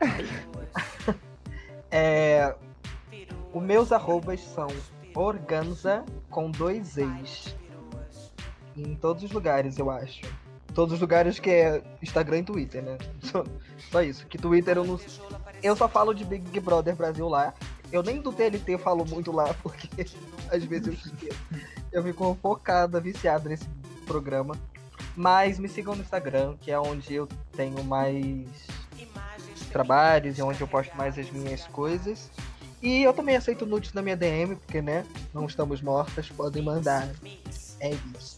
[1.89, 2.53] é,
[3.53, 4.67] os meus arrobas são
[5.15, 7.55] organza com dois ex.
[8.79, 10.21] Em todos os lugares, eu acho.
[10.73, 12.97] Todos os lugares que é Instagram e Twitter, né?
[13.21, 13.43] Só,
[13.91, 14.25] só isso.
[14.27, 14.99] Que Twitter eu não.
[15.61, 17.53] Eu só falo de Big Brother Brasil lá.
[17.91, 19.89] Eu nem do TLT falo muito lá, porque
[20.49, 21.35] às vezes eu.
[21.91, 23.67] Eu fico focada, viciada nesse
[24.05, 24.55] programa.
[25.15, 28.47] Mas me sigam no Instagram, que é onde eu tenho mais
[29.71, 32.29] trabalhos e onde eu posto mais as minhas coisas.
[32.81, 37.09] E eu também aceito nudes na minha DM, porque, né, não estamos mortas, podem mandar.
[37.79, 38.37] É isso.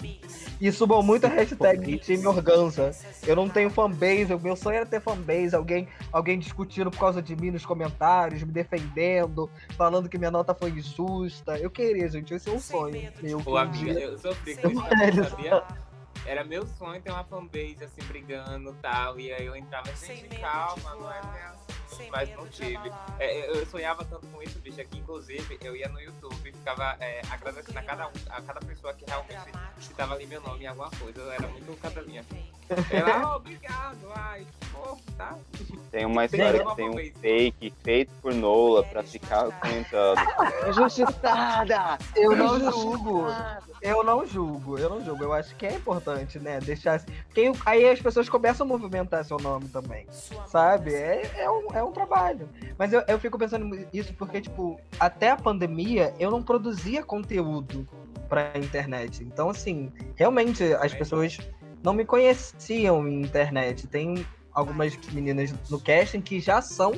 [0.59, 2.91] E subam muito a hashtag time Organza.
[3.25, 7.21] Eu não tenho fanbase, o meu sonho era ter fanbase, alguém, alguém discutindo por causa
[7.21, 11.57] de mim nos comentários, me defendendo, falando que minha nota foi injusta.
[11.57, 13.11] Eu queria, gente, esse é um sonho.
[13.21, 15.63] Meu, Pô, amiga, dia- eu sofri com isso, também, sabia?
[16.23, 19.19] Era meu sonho ter uma fanbase assim, brigando e tal.
[19.19, 21.41] E aí eu entrava assim, calma, não é bem
[21.91, 22.91] assim, mas não tive.
[23.19, 26.95] É, eu sonhava tanto com isso, bicho, que inclusive eu ia no YouTube e ficava
[26.99, 30.67] é, agradecendo a cada, um, a cada pessoa que realmente citava ali meu nome em
[30.67, 31.19] alguma coisa.
[31.19, 32.25] Eu era muito cadelinha.
[32.91, 35.35] Ela, oh, obrigado, ai, que fofo, tá?
[35.91, 40.19] Tem uma história que tem um fake feito por Nola pra ficar comentando.
[40.69, 41.97] Injustiçada!
[42.15, 43.25] Eu não julgo.
[43.81, 45.23] Eu não julgo, eu não julgo.
[45.23, 46.59] Eu acho que é importante, né?
[46.61, 46.93] Deixar.
[46.95, 50.05] assim- Porque aí as pessoas começam a movimentar seu nome também.
[50.47, 50.93] Sabe?
[50.93, 52.47] É, é, um, é um trabalho.
[52.77, 57.87] Mas eu, eu fico pensando isso porque, tipo, até a pandemia eu não produzia conteúdo
[58.29, 59.23] pra internet.
[59.23, 61.37] Então, assim, realmente as pessoas
[61.83, 63.87] não me conheciam em internet.
[63.87, 66.93] Tem algumas meninas no casting que já são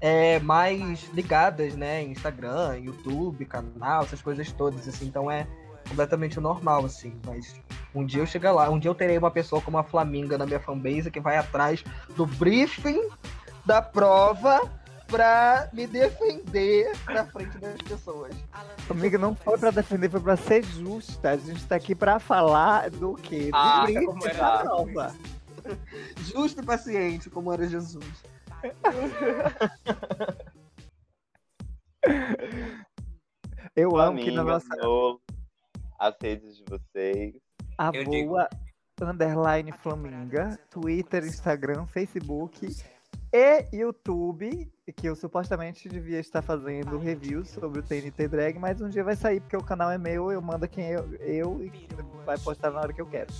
[0.00, 2.02] é, mais ligadas, né?
[2.02, 5.06] Instagram, YouTube, canal, essas coisas todas, assim.
[5.06, 5.46] Então é
[5.88, 7.14] completamente normal, assim.
[7.26, 7.60] Mas
[7.94, 10.46] um dia eu chegar lá, um dia eu terei uma pessoa como a Flaminga na
[10.46, 11.82] minha fanbase que vai atrás
[12.14, 13.08] do briefing
[13.64, 14.70] da prova
[15.08, 18.34] pra me defender na frente das pessoas.
[18.88, 21.30] Amiga, não foi pra defender, foi pra ser justa.
[21.30, 23.50] A gente tá aqui pra falar do quê?
[23.50, 25.14] Do Ah, brinde como era da prova.
[26.18, 28.04] Justo e paciente, como era Jesus.
[33.74, 35.18] Eu amo que na Amiga, nossa
[35.98, 37.34] as redes de vocês.
[37.94, 38.48] Eu digo- Avoa
[39.00, 42.68] underline Flaminga, Twitter, Instagram, Facebook
[43.32, 48.88] e YouTube, que eu supostamente devia estar fazendo reviews sobre o TNT Drag, mas um
[48.88, 51.70] dia vai sair porque o canal é meu, eu mando quem eu, eu e
[52.24, 53.32] vai postar na hora que eu quero.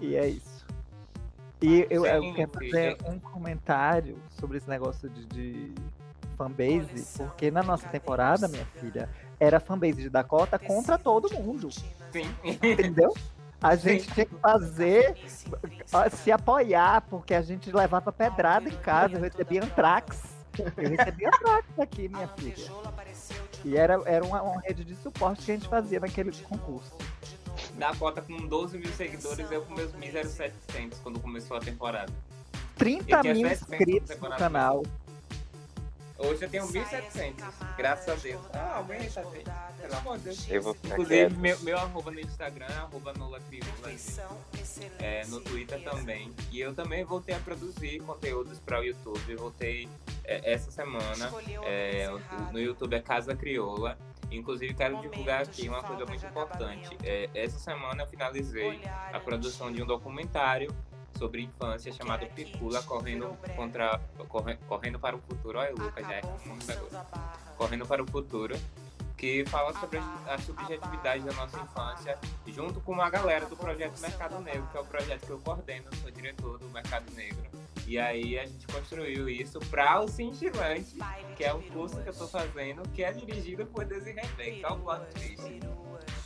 [0.00, 0.66] E é isso.
[1.62, 5.74] E eu, eu quero fazer um comentário sobre esse negócio de, de
[6.36, 9.08] fanbase, porque na nossa temporada, minha filha,
[9.38, 11.70] era fanbase de Dakota contra todo mundo.
[11.70, 12.34] Sim.
[12.42, 13.14] Entendeu?
[13.62, 15.14] A gente tinha que fazer,
[16.12, 19.16] se apoiar, porque a gente levava pedrada em casa.
[19.16, 20.22] Eu recebia Antrax.
[20.58, 22.72] Eu recebia Antrax aqui, minha filha.
[23.64, 26.96] E era, era uma, uma rede de suporte que a gente fazia naquele concurso.
[27.74, 32.12] Da cota com 12 mil seguidores, eu com meus míseros 700 quando começou a temporada.
[32.76, 34.82] 30 Eu tinha mil 700 inscritos no canal.
[36.20, 37.34] Hoje eu tenho 1.700,
[37.78, 38.42] graças a Deus.
[38.52, 39.22] Ah, alguém aí tá.
[39.80, 40.50] Pelo amor de Deus.
[40.50, 41.40] Eu vou ficar Inclusive, quieto.
[41.40, 43.96] meu, meu arroba no Instagram é arroba Nola Crioula,
[44.98, 46.30] é, no Twitter também.
[46.52, 49.34] E eu também voltei a produzir conteúdos para o YouTube.
[49.36, 49.88] Voltei
[50.24, 51.32] é, essa semana.
[51.64, 52.06] é,
[52.52, 53.96] no YouTube é Casa Crioula.
[54.30, 56.96] Inclusive, quero divulgar aqui uma coisa muito importante.
[57.02, 58.80] É, essa semana eu finalizei
[59.10, 60.70] a produção de um documentário
[61.20, 65.58] sobre infância chamado Picula correndo contra corre- correndo para o futuro.
[65.58, 66.22] Olha, Lucas, já é
[66.66, 66.98] negócio.
[67.58, 68.56] Correndo para o futuro,
[69.18, 74.40] que fala sobre a subjetividade da nossa infância, junto com uma galera do projeto Mercado
[74.40, 77.50] Negro, que é o projeto que eu coordeno, sou diretor do Mercado Negro.
[77.86, 80.96] E aí a gente construiu isso para o Cintilante,
[81.36, 84.64] que é um curso que eu estou fazendo, que é dirigido por Desiree Beck, que
[84.64, 85.60] é o plot twist.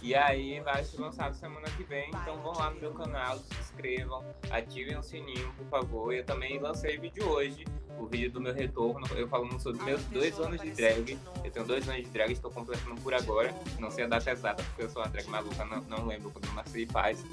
[0.04, 3.58] E aí vai ser lançado semana que vem, então vão lá no meu canal, se
[3.58, 6.12] inscrevam, ativem o sininho, por favor.
[6.12, 7.64] Eu também lancei vídeo hoje,
[7.98, 11.18] o vídeo do meu retorno, eu falando sobre meus dois anos de drag.
[11.42, 13.54] Eu tenho dois anos de drag, estou completando por agora.
[13.78, 16.48] Não sei a data exata, porque eu sou uma drag maluca, não, não lembro quando
[16.48, 17.24] eu nasci e faz.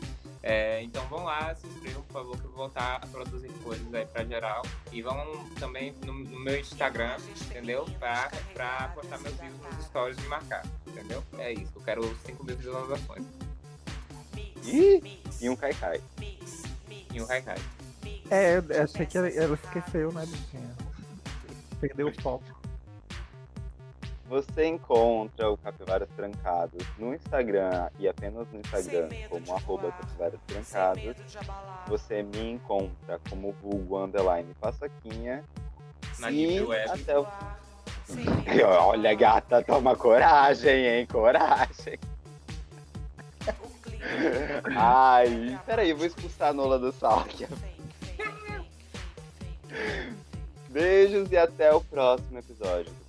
[0.43, 3.93] É, então vão lá, se inscrevam, por favor, que eu vou voltar a produzir coisas
[3.93, 4.63] aí pra geral.
[4.91, 7.85] E vão também no, no meu Instagram, entendeu?
[7.99, 11.23] Pra, pra postar meus vídeos nos stories e marcar, entendeu?
[11.38, 13.23] É isso, eu quero 5 mil visualizações.
[14.63, 16.01] Ih, e um Kaikai.
[17.13, 17.57] E um Haikai.
[18.30, 20.76] É, eu achei que ela, ela esqueceu, né, bichinha?
[21.80, 22.61] Perdeu o foco.
[24.32, 31.18] Você encontra o Capivaras Trancados no Instagram e apenas no Instagram como arroba Capivaras Trancados.
[31.88, 35.44] Você me encontra como vulgo underline paçoquinha.
[36.18, 36.91] Na e Web.
[36.91, 37.28] até o...
[38.88, 41.08] Olha, gata, toma coragem, hein?
[41.08, 41.99] Coragem.
[44.78, 47.45] Ai, peraí, eu vou expulsar a Nola do Sal aqui.
[50.70, 53.01] Beijos e até o próximo episódio.